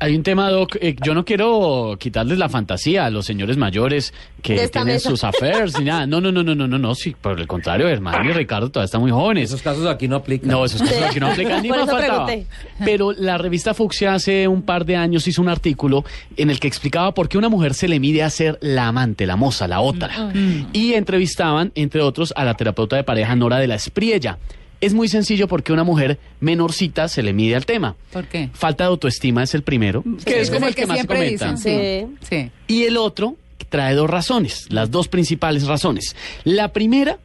Hay 0.00 0.14
un 0.14 0.22
tema, 0.22 0.48
Doc. 0.50 0.76
eh, 0.80 0.94
yo 1.04 1.12
no 1.12 1.24
quiero 1.24 1.96
quitarles 1.98 2.38
la 2.38 2.48
fantasía 2.48 3.04
a 3.06 3.10
los 3.10 3.26
señores 3.26 3.56
mayores 3.56 4.14
que 4.42 4.54
De 4.54 4.68
tienen 4.68 4.94
mesa. 4.94 5.10
sus 5.10 5.24
affairs 5.24 5.76
ni 5.78 5.86
nada. 5.86 6.06
No, 6.06 6.20
no, 6.20 6.30
no, 6.30 6.42
no, 6.44 6.54
no, 6.54 6.68
no, 6.68 6.78
no. 6.78 6.94
Sí, 6.94 7.16
por 7.20 7.40
el 7.40 7.46
contrario, 7.48 7.88
hermano 7.88 8.30
y 8.30 8.32
Ricardo 8.32 8.70
todavía 8.70 8.84
están 8.86 9.00
muy 9.00 9.10
jóvenes. 9.10 9.44
Esos 9.50 9.60
casos 9.62 9.86
aquí 9.86 10.06
no 10.06 10.16
aplican. 10.16 10.48
No, 10.50 10.64
esos 10.64 10.80
casos 10.82 11.02
aquí 11.02 11.18
no 11.18 11.26
aplican 11.28 11.62
ni 11.62 11.68
Por 11.68 11.78
más 11.78 11.88
eso 11.88 11.96
faltaba. 11.96 12.26
pregunté. 12.26 12.48
Pero 12.84 13.12
la 13.12 13.38
revista 13.38 13.74
Fucsia 13.74 14.14
hace 14.14 14.46
un 14.46 14.62
par 14.62 14.84
de 14.84 14.94
años 14.96 15.26
hizo 15.26 15.42
un 15.42 15.48
artículo 15.48 16.04
en 16.36 16.50
el 16.50 16.60
que 16.60 16.68
explicaba 16.68 17.12
por 17.12 17.28
qué 17.28 17.36
una 17.36 17.48
mujer 17.48 17.74
se 17.74 17.88
le 17.88 17.98
mide 17.98 18.22
a 18.22 18.30
ser 18.30 18.58
la 18.62 18.86
amante, 18.88 19.26
la 19.26 19.34
moza, 19.36 19.66
la 19.66 19.80
otra. 19.80 20.32
Y 20.72 20.92
entrevistaban, 20.94 21.72
entre 21.74 22.02
otros, 22.02 22.32
a 22.36 22.44
la 22.44 22.54
terapeuta 22.54 22.94
de 22.96 23.02
pareja 23.04 23.34
Nora 23.34 23.58
de 23.58 23.66
la 23.66 23.74
Espriella. 23.74 24.38
Es 24.80 24.94
muy 24.94 25.08
sencillo 25.08 25.48
porque 25.48 25.72
una 25.72 25.84
mujer 25.84 26.18
menorcita 26.40 27.08
se 27.08 27.22
le 27.22 27.32
mide 27.32 27.56
al 27.56 27.66
tema. 27.66 27.96
¿Por 28.12 28.26
qué? 28.26 28.50
Falta 28.52 28.84
de 28.84 28.88
autoestima 28.88 29.42
es 29.42 29.54
el 29.54 29.62
primero, 29.62 30.04
que 30.24 30.40
es 30.40 30.50
como 30.50 30.66
el 30.68 30.74
que, 30.74 30.86
más 30.86 30.96
se 30.96 31.00
siempre 31.00 31.18
comenta. 31.18 31.52
dicen, 31.52 32.08
sí. 32.20 32.26
Sí. 32.28 32.50
Y 32.68 32.84
el 32.84 32.96
otro 32.96 33.36
trae 33.68 33.94
dos 33.94 34.08
razones, 34.08 34.66
las 34.70 34.90
dos 34.90 35.08
principales 35.08 35.66
razones. 35.66 36.14
La 36.44 36.72
primera 36.72 37.18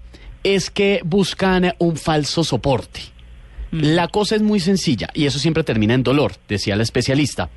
es 0.44 0.70
que 0.70 1.02
buscan 1.06 1.74
un 1.80 1.96
falso 1.96 2.44
soporte. 2.44 3.13
La 3.74 4.08
cosa 4.08 4.36
es 4.36 4.44
muy 4.44 4.60
sencilla 4.60 5.10
y 5.16 5.26
eso 5.26 5.40
siempre 5.40 5.64
termina 5.64 5.96
en 5.96 6.04
dolor, 6.04 6.34
decía 6.48 6.76
la 6.76 6.84
especialista. 6.84 7.50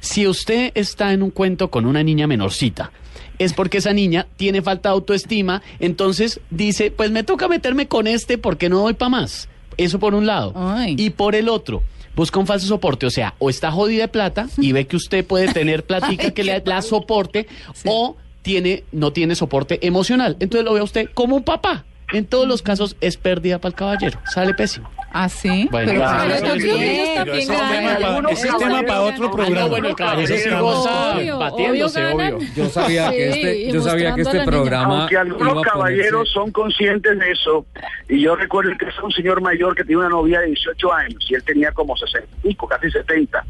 Si 0.00 0.26
usted 0.26 0.70
está 0.74 1.12
en 1.12 1.22
un 1.22 1.30
cuento 1.30 1.70
con 1.70 1.86
una 1.86 2.02
niña 2.02 2.26
menorcita, 2.26 2.92
es 3.38 3.54
porque 3.54 3.78
esa 3.78 3.94
niña 3.94 4.26
tiene 4.36 4.60
falta 4.60 4.90
de 4.90 4.94
autoestima, 4.94 5.62
entonces 5.80 6.40
dice, 6.50 6.90
pues 6.90 7.10
me 7.10 7.22
toca 7.22 7.48
meterme 7.48 7.88
con 7.88 8.06
este 8.06 8.36
porque 8.36 8.68
no 8.68 8.80
doy 8.80 8.92
para 8.92 9.08
más. 9.08 9.48
Eso 9.78 9.98
por 9.98 10.14
un 10.14 10.26
lado. 10.26 10.52
Ay. 10.54 10.94
Y 10.98 11.10
por 11.10 11.34
el 11.34 11.48
otro, 11.48 11.82
busca 12.14 12.38
un 12.38 12.46
falso 12.46 12.66
soporte, 12.66 13.06
o 13.06 13.10
sea, 13.10 13.34
o 13.38 13.48
está 13.48 13.72
jodida 13.72 14.02
de 14.02 14.08
plata 14.08 14.48
y 14.58 14.72
ve 14.72 14.86
que 14.86 14.96
usted 14.96 15.24
puede 15.24 15.52
tener 15.52 15.84
platica 15.86 16.24
Ay, 16.24 16.32
que 16.32 16.44
le 16.44 16.62
la 16.66 16.82
soporte, 16.82 17.46
o 17.86 18.16
tiene, 18.42 18.84
no 18.92 19.12
tiene 19.12 19.34
soporte 19.34 19.86
emocional. 19.86 20.36
Entonces 20.40 20.64
lo 20.64 20.74
ve 20.74 20.80
a 20.80 20.84
usted 20.84 21.08
como 21.14 21.36
un 21.36 21.44
papá. 21.44 21.84
En 22.12 22.26
todos 22.26 22.46
los 22.46 22.60
casos 22.60 22.96
es 23.00 23.16
pérdida 23.16 23.58
para 23.58 23.70
el 23.70 23.74
caballero. 23.74 24.20
Sale 24.26 24.52
pésimo. 24.52 24.90
¿Ah, 25.14 25.28
sí? 25.28 25.68
Bueno, 25.70 25.92
pero, 25.92 26.00
claro, 26.04 26.34
pero 26.40 26.54
que- 26.54 27.12
Pero 27.22 27.34
es 27.34 27.46
tema 27.46 27.58
pa- 28.00 28.06
Algunos 28.08 28.32
ese 28.32 28.48
es 28.48 28.56
tema 28.56 28.82
para 28.82 29.00
otro 29.02 29.12
ganan. 29.12 29.30
programa. 29.32 29.60
Ah, 29.60 29.64
no, 29.64 29.68
bueno, 29.68 29.88
el 29.88 29.94
caballero 29.96 30.36
sí 30.36 30.48
Obvio, 30.48 30.62
goza 30.62 31.36
batiéndose, 31.38 32.04
obvio. 32.12 32.38
Yo 32.56 32.68
sabía 32.68 33.10
que 33.10 33.32
Sí, 33.32 33.40
este, 33.40 33.56
y 33.58 33.72
yo 33.72 33.80
sabía 33.82 34.14
que 34.14 34.22
este 34.22 34.32
niña. 34.34 34.44
programa 34.46 35.00
Aunque 35.00 35.16
algunos 35.16 35.40
iba 35.40 35.50
a 35.50 35.54
ponerse- 35.54 35.70
caballeros 35.72 36.28
son 36.30 36.50
conscientes 36.52 37.18
de 37.18 37.30
eso, 37.30 37.66
y 38.08 38.20
yo 38.22 38.36
recuerdo 38.36 38.70
que 38.78 38.86
es 38.86 38.98
un 39.02 39.12
señor 39.12 39.40
mayor 39.42 39.74
que 39.74 39.82
tenía 39.82 39.98
una 39.98 40.08
novia 40.08 40.40
de 40.40 40.46
18 40.46 40.92
años 40.92 41.24
y 41.28 41.34
él 41.34 41.42
tenía 41.44 41.72
como 41.72 41.96
60 41.96 42.28
y 42.44 42.48
pico, 42.48 42.66
casi 42.66 42.90
70. 42.90 43.44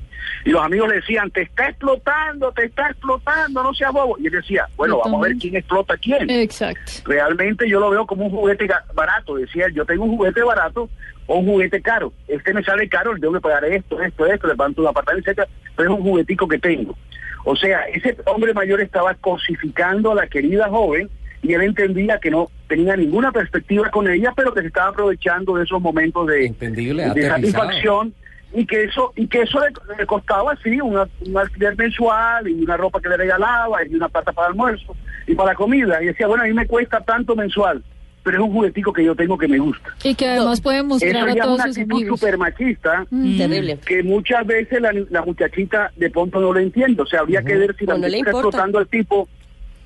Y 0.45 0.51
los 0.51 0.65
amigos 0.65 0.89
le 0.89 0.97
decían, 0.97 1.31
te 1.31 1.43
está 1.43 1.69
explotando, 1.69 2.51
te 2.53 2.65
está 2.65 2.89
explotando, 2.89 3.63
no 3.63 3.73
seas 3.75 3.93
bobo. 3.93 4.17
Y 4.19 4.27
él 4.27 4.33
decía, 4.33 4.67
bueno, 4.77 4.99
vamos 5.05 5.25
a 5.25 5.29
ver 5.29 5.37
quién 5.37 5.55
explota 5.57 5.95
a 5.95 5.97
quién. 5.97 6.29
Exacto. 6.31 6.93
Realmente 7.05 7.69
yo 7.69 7.79
lo 7.79 7.91
veo 7.91 8.07
como 8.07 8.25
un 8.27 8.31
juguete 8.33 8.67
barato. 8.95 9.37
Decía 9.37 9.67
él, 9.67 9.75
yo 9.75 9.85
tengo 9.85 10.05
un 10.05 10.17
juguete 10.17 10.43
barato 10.43 10.89
o 11.27 11.39
un 11.39 11.47
juguete 11.47 11.81
caro. 11.83 12.13
Este 12.29 12.53
me 12.53 12.63
sale 12.65 12.89
caro, 12.89 13.15
le 13.15 13.21
tengo 13.21 13.35
que 13.35 13.41
pagar 13.41 13.65
esto, 13.65 14.01
esto, 14.03 14.27
esto, 14.27 14.47
le 14.49 14.55
pago 14.57 14.73
un 14.77 14.87
apartamento, 14.87 15.31
etcétera, 15.31 15.49
pero 15.77 15.91
es 15.93 15.99
un 15.99 16.03
juguetico 16.05 16.49
que 16.49 16.59
tengo. 16.59 16.97
O 17.45 17.57
sea, 17.57 17.83
ese 17.89 18.17
hombre 18.27 18.55
mayor 18.55 18.81
estaba 18.81 19.15
cosificando 19.15 20.13
a 20.13 20.15
la 20.15 20.27
querida 20.27 20.69
joven 20.69 21.11
y 21.43 21.55
él 21.55 21.63
entendía 21.63 22.19
que 22.19 22.31
no 22.31 22.51
tenía 22.69 22.97
ninguna 22.97 23.33
perspectiva 23.33 23.91
con 23.91 24.09
ella, 24.09 24.33
pero 24.37 24.55
que 24.55 24.61
se 24.61 24.69
estaba 24.69 24.91
aprovechando 24.91 25.57
de 25.57 25.65
esos 25.65 25.81
momentos 25.81 26.27
de, 26.29 26.47
Entendible, 26.47 27.03
de 27.03 27.11
aterrizado. 27.11 27.37
satisfacción 27.41 28.15
y 28.55 28.67
que 28.67 28.85
eso 28.85 29.13
y 29.17 29.27
que 29.27 29.43
eso 29.43 29.59
le, 29.61 29.97
le 29.99 30.07
costaba 30.07 30.55
sí 30.63 30.81
una- 30.81 31.09
un 31.27 31.37
alquiler 31.39 31.75
mensual 31.77 32.47
y 32.49 32.63
una 32.63 32.77
ropa 32.77 33.01
que 33.01 33.09
le 33.09 33.17
regalaba 33.17 33.85
y 33.85 33.95
una 33.95 34.09
plata 34.09 34.31
para 34.33 34.49
almuerzo 34.49 34.95
y 35.27 35.35
para 35.35 35.55
comida 35.55 36.03
y 36.03 36.07
decía 36.07 36.27
bueno 36.27 36.43
a 36.45 36.47
mí 36.47 36.53
me 36.53 36.67
cuesta 36.67 37.01
tanto 37.01 37.35
mensual 37.35 37.83
pero 38.23 38.39
es 38.39 38.43
un 38.45 38.53
juguetico 38.53 38.93
que 38.93 39.05
yo 39.05 39.15
tengo 39.15 39.37
que 39.37 39.49
me 39.49 39.59
gusta 39.59 39.91
Y 40.05 40.15
que 40.15 40.29
además 40.29 40.61
puede 40.61 40.79
eso 40.79 40.87
mostrar 40.87 41.17
a 41.17 41.27
ya 41.27 41.33
es 41.33 41.41
todos 41.41 41.55
una 41.57 41.65
sus 41.67 41.79
actitud 41.79 41.97
amigos. 41.99 42.21
super 42.21 42.39
machista 42.39 43.07
Mm, 43.11 43.37
Terrible. 43.39 43.79
que 43.85 44.03
muchas 44.03 44.47
veces 44.47 44.81
la, 44.81 44.93
la 45.11 45.23
muchachita 45.23 45.91
de 45.97 46.11
pronto 46.11 46.41
no 46.41 46.53
lo 46.53 46.61
entiende 46.61 47.03
o 47.03 47.07
sea 47.07 47.21
habría 47.21 47.43
que 47.43 47.57
ver 47.57 47.75
si 47.79 47.85
la 47.87 47.95
no 47.95 47.99
muchacha 48.01 48.17
está 48.19 48.31
explotando 48.31 48.79
al 48.79 48.87
tipo 48.89 49.29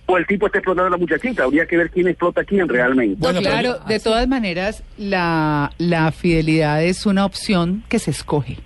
o 0.09 0.17
el 0.19 0.27
tipo 0.27 0.47
está 0.47 0.59
explotando 0.59 0.87
a 0.87 0.91
la 0.91 0.97
muchachita 0.99 1.45
habría 1.45 1.67
que 1.67 1.77
ver 1.77 1.91
quién 1.91 2.07
explota 2.09 2.43
a 2.43 2.45
quién 2.45 2.69
realmente 2.69 3.17
Bueno, 3.19 3.41
claro, 3.41 3.79
de 3.89 3.99
todas 4.01 4.29
maneras, 4.29 4.85
la, 4.99 5.73
la 5.79 6.13
fidelidad 6.13 6.85
es 6.85 7.07
una 7.07 7.25
opción 7.25 7.83
que 7.89 7.99
se 7.99 8.13
escoge. 8.13 8.57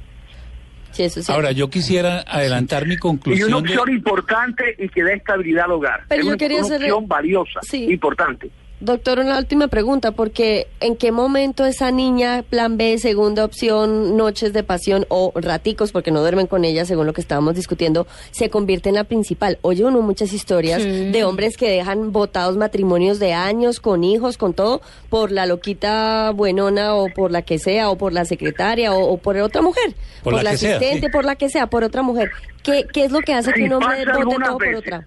Sí, 0.90 1.04
eso 1.04 1.22
sí. 1.22 1.30
Ahora, 1.32 1.52
yo 1.52 1.70
quisiera 1.70 2.24
adelantar 2.26 2.84
mi 2.84 2.94
y 2.94 2.96
una 2.96 3.00
conclusión. 3.00 3.48
de- 3.50 3.56
opción 3.56 3.90
importante 3.90 4.74
y 4.78 4.88
que 4.88 5.04
dé 5.04 5.14
estabilidad 5.14 5.66
al 5.66 5.72
hogar 5.72 6.00
Pero 6.08 6.20
es 6.20 6.26
yo 6.26 6.30
una, 6.32 6.36
quería 6.36 6.58
una 6.58 6.66
hacerle- 6.66 6.90
opción 6.92 7.08
valiosa 7.08 7.60
Sí. 7.62 7.84
importante 7.90 8.50
Doctor, 8.80 9.18
una 9.18 9.36
última 9.36 9.68
pregunta, 9.68 10.12
porque 10.12 10.66
¿en 10.80 10.96
qué 10.96 11.12
momento 11.12 11.66
esa 11.66 11.90
niña, 11.90 12.42
plan 12.48 12.78
B, 12.78 12.96
segunda 12.96 13.44
opción, 13.44 14.16
noches 14.16 14.54
de 14.54 14.62
pasión 14.62 15.04
o 15.10 15.32
raticos, 15.34 15.92
porque 15.92 16.10
no 16.10 16.20
duermen 16.20 16.46
con 16.46 16.64
ella, 16.64 16.86
según 16.86 17.04
lo 17.06 17.12
que 17.12 17.20
estábamos 17.20 17.54
discutiendo, 17.56 18.06
se 18.30 18.48
convierte 18.48 18.88
en 18.88 18.94
la 18.94 19.04
principal? 19.04 19.58
Oye 19.60 19.84
uno 19.84 20.00
muchas 20.00 20.32
historias 20.32 20.80
Sí. 20.82 21.10
de 21.10 21.24
hombres 21.24 21.58
que 21.58 21.68
dejan 21.70 22.10
votados 22.10 22.56
matrimonios 22.56 23.18
de 23.18 23.34
años, 23.34 23.80
con 23.80 24.02
hijos, 24.02 24.38
con 24.38 24.54
todo, 24.54 24.80
por 25.10 25.30
la 25.30 25.44
loquita 25.44 26.30
buenona 26.30 26.94
o 26.94 27.08
por 27.14 27.30
la 27.32 27.42
que 27.42 27.58
sea, 27.58 27.90
o 27.90 27.98
por 27.98 28.14
la 28.14 28.24
secretaria 28.24 28.94
o, 28.94 29.12
o 29.12 29.18
por 29.18 29.36
otra 29.36 29.60
mujer, 29.60 29.92
Por 30.22 30.32
la 30.32 30.42
la 30.42 30.50
que 30.52 30.56
sea, 30.56 30.76
asistente, 30.78 31.06
sí. 31.08 31.12
por 31.12 31.26
la 31.26 31.36
que 31.36 31.50
sea, 31.50 31.66
por 31.66 31.84
otra 31.84 32.00
mujer. 32.00 32.30
¿Qué, 32.62 32.86
qué 32.90 33.04
es 33.04 33.12
lo 33.12 33.20
que 33.20 33.34
hace 33.34 33.52
que 33.52 33.64
un 33.64 33.74
hombre 33.74 34.06
vote 34.06 34.36
todo 34.42 34.56
por 34.56 34.74
otra? 34.74 35.06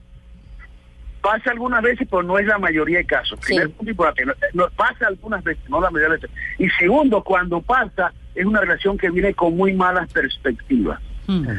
Pasa 1.24 1.52
algunas 1.52 1.82
veces, 1.82 2.06
pero 2.12 2.22
no 2.22 2.38
es 2.38 2.46
la 2.46 2.60
mayoría 2.60 2.98
de 2.98 3.06
casos. 3.06 3.40
Sí. 3.42 3.56
Primer 3.56 3.72
punto 3.72 3.92
importante, 3.92 4.26
no, 4.26 4.34
no, 4.54 4.70
pasa 4.76 5.08
algunas 5.08 5.42
veces, 5.44 5.64
no 5.70 5.80
la 5.80 5.90
mayoría 5.90 6.10
de 6.10 6.22
veces. 6.22 6.30
Y 6.60 6.70
segundo, 6.72 7.24
cuando 7.24 7.62
pasa, 7.62 8.14
es 8.36 8.46
una 8.46 8.60
relación 8.60 8.98
que 8.98 9.10
viene 9.10 9.34
con 9.34 9.56
muy 9.56 9.74
malas 9.74 10.12
perspectivas. 10.12 11.00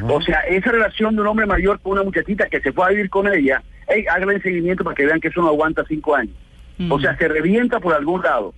O 0.08 0.20
sea, 0.20 0.40
esa 0.40 0.70
relación 0.70 1.14
de 1.14 1.22
un 1.22 1.28
hombre 1.28 1.46
mayor 1.46 1.80
con 1.80 1.92
una 1.92 2.02
muchachita 2.02 2.46
que 2.48 2.60
se 2.60 2.70
fue 2.70 2.84
a 2.84 2.88
vivir 2.90 3.08
con 3.08 3.26
ella, 3.26 3.62
hey, 3.88 4.04
háganle 4.10 4.38
seguimiento 4.42 4.84
para 4.84 4.94
que 4.94 5.06
vean 5.06 5.20
que 5.20 5.28
eso 5.28 5.40
no 5.40 5.48
aguanta 5.48 5.82
cinco 5.88 6.14
años. 6.14 6.34
O 6.90 7.00
sea, 7.00 7.16
se 7.16 7.28
revienta 7.28 7.80
por 7.80 7.94
algún 7.94 8.22
lado, 8.22 8.52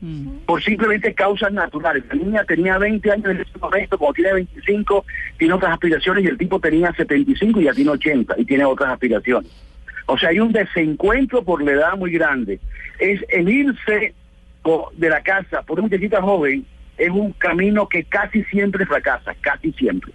por 0.47 0.61
simplemente 0.63 1.15
causas 1.15 1.53
naturales. 1.53 2.03
La 2.09 2.15
niña 2.17 2.45
tenía 2.45 2.79
20 2.79 3.13
años 3.13 3.27
en 3.27 3.41
ese 3.43 3.59
momento, 3.61 3.97
como 3.97 4.13
tiene 4.13 4.33
25, 4.33 5.05
tiene 5.39 5.55
otras 5.55 5.73
aspiraciones 5.73 6.25
y 6.25 6.27
el 6.27 6.39
tipo 6.39 6.59
tenía 6.59 6.93
75 6.93 7.61
y 7.61 7.65
ya 7.65 7.73
tiene 7.73 7.91
80 7.91 8.35
y 8.39 8.45
tiene 8.45 8.65
otras 8.65 8.93
aspiraciones. 8.93 9.53
O 10.07 10.17
sea, 10.19 10.29
hay 10.31 10.41
un 10.41 10.53
desencuentro 10.53 11.43
por 11.45 11.63
la 11.63 11.73
edad 11.73 11.97
muy 11.97 12.13
grande. 12.13 12.61
Es 12.99 13.21
el 13.29 13.49
irse 13.49 14.15
de 14.97 15.09
la 15.09 15.21
casa 15.23 15.63
por 15.63 15.79
una 15.79 15.89
muchachita 15.89 16.21
joven 16.21 16.65
es 16.99 17.11
un 17.11 17.33
camino 17.33 17.89
que 17.89 18.03
casi 18.05 18.43
siempre 18.45 18.85
fracasa, 18.87 19.35
casi 19.41 19.71
siempre. 19.73 20.13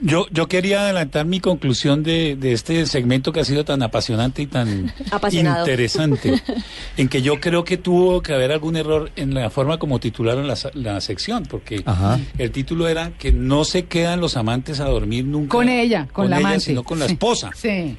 Yo, 0.00 0.26
yo 0.30 0.48
quería 0.48 0.80
adelantar 0.80 1.26
mi 1.26 1.40
conclusión 1.40 2.02
de, 2.02 2.36
de 2.36 2.52
este 2.54 2.86
segmento 2.86 3.32
que 3.32 3.40
ha 3.40 3.44
sido 3.44 3.66
tan 3.66 3.82
apasionante 3.82 4.40
y 4.40 4.46
tan 4.46 4.90
Apasionado. 5.10 5.58
interesante, 5.60 6.40
en 6.96 7.08
que 7.08 7.20
yo 7.20 7.38
creo 7.38 7.64
que 7.64 7.76
tuvo 7.76 8.22
que 8.22 8.32
haber 8.32 8.50
algún 8.50 8.76
error 8.76 9.10
en 9.14 9.34
la 9.34 9.50
forma 9.50 9.78
como 9.78 10.00
titularon 10.00 10.46
la, 10.46 10.56
sa- 10.56 10.70
la 10.72 11.02
sección, 11.02 11.42
porque 11.44 11.82
Ajá. 11.84 12.18
el 12.38 12.50
título 12.50 12.88
era 12.88 13.10
que 13.18 13.30
no 13.30 13.64
se 13.64 13.84
quedan 13.84 14.20
los 14.22 14.38
amantes 14.38 14.80
a 14.80 14.86
dormir 14.86 15.26
nunca 15.26 15.50
Con 15.50 15.68
ella, 15.68 16.08
con, 16.14 16.30
la 16.30 16.38
ella, 16.38 16.46
amante. 16.46 16.64
sino 16.64 16.82
con 16.82 16.98
la 16.98 17.06
Sí. 17.06 17.12
esposa. 17.12 17.50
Sí. 17.54 17.94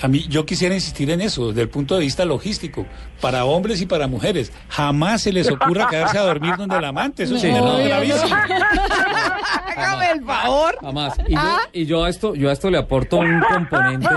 A 0.00 0.08
mí, 0.08 0.26
yo 0.28 0.46
quisiera 0.46 0.74
insistir 0.74 1.10
en 1.10 1.20
eso, 1.20 1.48
desde 1.48 1.62
el 1.62 1.68
punto 1.68 1.94
de 1.94 2.00
vista 2.00 2.24
logístico, 2.24 2.86
para 3.20 3.44
hombres 3.44 3.80
y 3.80 3.86
para 3.86 4.06
mujeres. 4.06 4.52
Jamás 4.68 5.22
se 5.22 5.32
les 5.32 5.50
ocurra 5.50 5.88
quedarse 5.88 6.18
a 6.18 6.22
dormir 6.22 6.54
donde 6.56 6.76
el 6.76 6.84
amante, 6.84 7.24
eso 7.24 7.36
sería 7.38 7.58
No, 7.60 7.66
algo 7.72 7.78
no. 7.78 7.84
gravísimo. 7.84 8.36
Hágame 9.76 10.10
el 10.12 10.24
favor. 10.24 10.76
Jamás. 10.80 11.14
Y 11.26 11.34
yo, 11.34 11.40
y 11.72 11.86
yo 11.86 12.04
a 12.04 12.08
esto, 12.08 12.34
yo 12.34 12.50
a 12.50 12.52
esto 12.52 12.70
le 12.70 12.78
aporto 12.78 13.16
un 13.18 13.40
componente. 13.40 14.08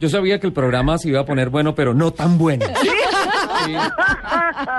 Yo 0.00 0.08
sabía 0.08 0.38
que 0.40 0.46
el 0.46 0.52
programa 0.52 0.98
se 0.98 1.08
iba 1.08 1.20
a 1.20 1.24
poner 1.24 1.50
bueno, 1.50 1.74
pero 1.74 1.94
no 1.94 2.12
tan 2.12 2.38
bueno. 2.38 2.66
Sí. 2.82 3.74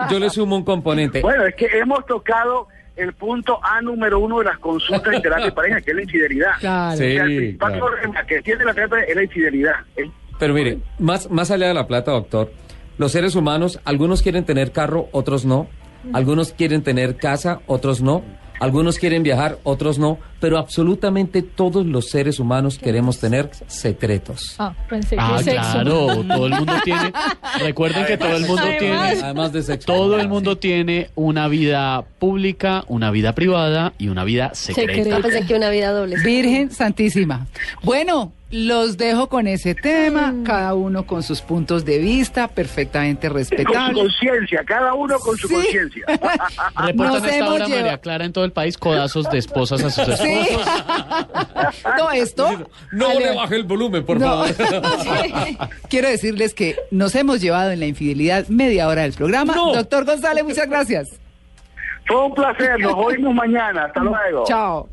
Yo 0.10 0.20
le 0.20 0.30
sumo 0.30 0.56
un 0.56 0.64
componente. 0.64 1.22
Bueno, 1.22 1.46
es 1.46 1.56
que 1.56 1.66
hemos 1.78 2.06
tocado 2.06 2.68
el 2.98 3.14
punto 3.14 3.60
A 3.64 3.82
número 3.82 4.20
uno 4.20 4.40
de 4.40 4.46
las 4.46 4.58
consultas 4.60 5.12
de 5.12 5.20
terapia 5.22 5.46
de 5.46 5.52
pareja, 5.52 5.82
que 5.82 5.92
es 5.92 5.96
la 5.96 6.04
infidelidad. 6.04 6.52
Claro. 6.60 6.94
O 6.94 6.98
sea, 6.98 7.08
el 7.24 7.30
Sí, 7.30 7.38
principal 7.38 7.72
claro. 7.74 7.86
problema 7.86 8.24
que 8.26 8.42
tiene 8.42 8.66
la 8.66 8.74
terapia 8.74 9.00
es 9.04 9.16
la 9.16 9.24
infidelidad. 9.24 9.74
Es- 9.96 10.10
Pero 10.40 10.54
mire, 10.54 10.80
más, 11.00 11.30
más 11.32 11.50
allá 11.52 11.68
de 11.68 11.74
la 11.74 11.88
plata, 11.88 12.12
doctor, 12.12 12.52
los 12.98 13.12
seres 13.12 13.36
humanos, 13.36 13.80
algunos 13.86 14.22
quieren 14.22 14.44
tener 14.46 14.72
carro, 14.72 15.08
otros 15.12 15.46
no. 15.46 15.68
Algunos 16.14 16.54
quieren 16.54 16.84
tener 16.84 17.18
casa, 17.18 17.60
otros 17.68 18.02
no. 18.02 18.24
Algunos 18.60 18.98
quieren 18.98 19.24
viajar, 19.24 19.58
otros 19.64 20.00
no. 20.00 20.18
Pero 20.40 20.58
absolutamente 20.60 21.42
todos 21.42 21.86
los 21.86 22.10
seres 22.10 22.40
humanos 22.40 22.78
queremos 22.78 23.20
tener 23.20 23.50
secretos. 23.68 24.56
Ah, 24.60 24.74
pensé 24.88 25.16
que 25.16 25.22
Ah, 25.22 25.38
sexo. 25.42 25.52
claro, 25.72 26.24
todo 26.28 26.46
el 26.48 26.54
mundo 26.54 26.74
tiene. 26.84 27.12
Recuerden 27.60 28.06
que 28.06 28.18
todo 28.18 28.36
el 28.38 28.46
mundo 28.46 28.62
Además. 28.62 28.80
tiene. 28.80 29.24
Además 29.24 29.52
de 29.54 29.64
sexo. 29.64 29.86
Todo 29.88 30.20
el 30.20 30.28
mundo 30.28 30.58
tiene 30.58 31.10
una 31.16 31.48
vida 31.48 32.04
pública, 32.20 32.84
una 32.88 33.10
vida 33.12 33.34
privada 33.34 33.94
y 33.98 34.10
una 34.10 34.24
vida 34.24 34.52
secreta. 34.54 34.94
Secreta. 34.94 35.20
Pensé 35.22 35.46
que 35.48 35.56
una 35.56 35.70
vida 35.70 35.92
doble. 35.92 36.18
Virgen 36.24 36.70
Santísima. 36.72 37.48
Bueno, 37.84 38.32
los 38.50 38.96
dejo 38.96 39.28
con 39.28 39.46
ese 39.46 39.76
tema, 39.76 40.32
Mm. 40.32 40.44
cada 40.44 40.74
uno 40.74 41.06
con 41.06 41.22
sus 41.22 41.42
puntos 41.42 41.84
de 41.84 41.98
vista, 41.98 42.48
perfectamente 42.48 43.28
con 43.28 43.44
su 43.44 43.50
respetables. 43.56 43.94
conciencia, 43.98 44.64
cada 44.66 44.94
uno 44.94 45.20
con 45.20 45.36
su 45.38 45.50
Sí. 45.50 45.54
conciencia. 45.54 46.06
Reportan 46.78 47.16
esta 47.26 47.38
hemos 47.38 47.50
hora, 47.52 47.68
María 47.68 47.98
Clara, 47.98 48.24
en 48.24 48.32
todo 48.32 48.46
el 48.46 48.54
país, 48.54 48.78
codazos 48.78 49.30
de 49.30 49.38
esposas 49.40 49.84
a 49.84 49.90
sus 49.90 49.98
esposos. 50.08 50.20
Sí. 50.28 50.58
no, 51.98 52.12
esto. 52.12 52.50
No 52.92 53.10
Ale- 53.10 53.20
le 53.32 53.36
baje 53.36 53.56
el 53.56 53.64
volumen, 53.64 54.06
por 54.06 54.20
No. 54.20 54.46
favor. 54.46 54.48
Sí. 55.24 55.58
Quiero 55.90 56.08
decirles 56.10 56.54
que 56.54 56.76
nos 56.92 57.16
hemos 57.16 57.42
llevado 57.42 57.72
en 57.72 57.80
la 57.80 57.86
infidelidad 57.86 58.48
media 58.48 58.88
hora 58.88 59.04
del 59.04 59.14
programa. 59.14 59.54
No. 59.56 59.74
Doctor 59.74 60.06
González, 60.06 60.44
muchas 60.44 60.68
gracias. 60.70 61.08
Fue 62.06 62.24
un 62.26 62.34
placer, 62.34 62.80
nos 62.80 62.94
oímos 62.96 63.34
mañana. 63.36 63.86
Hasta 63.86 64.00
luego. 64.02 64.44
Chao. 64.48 64.90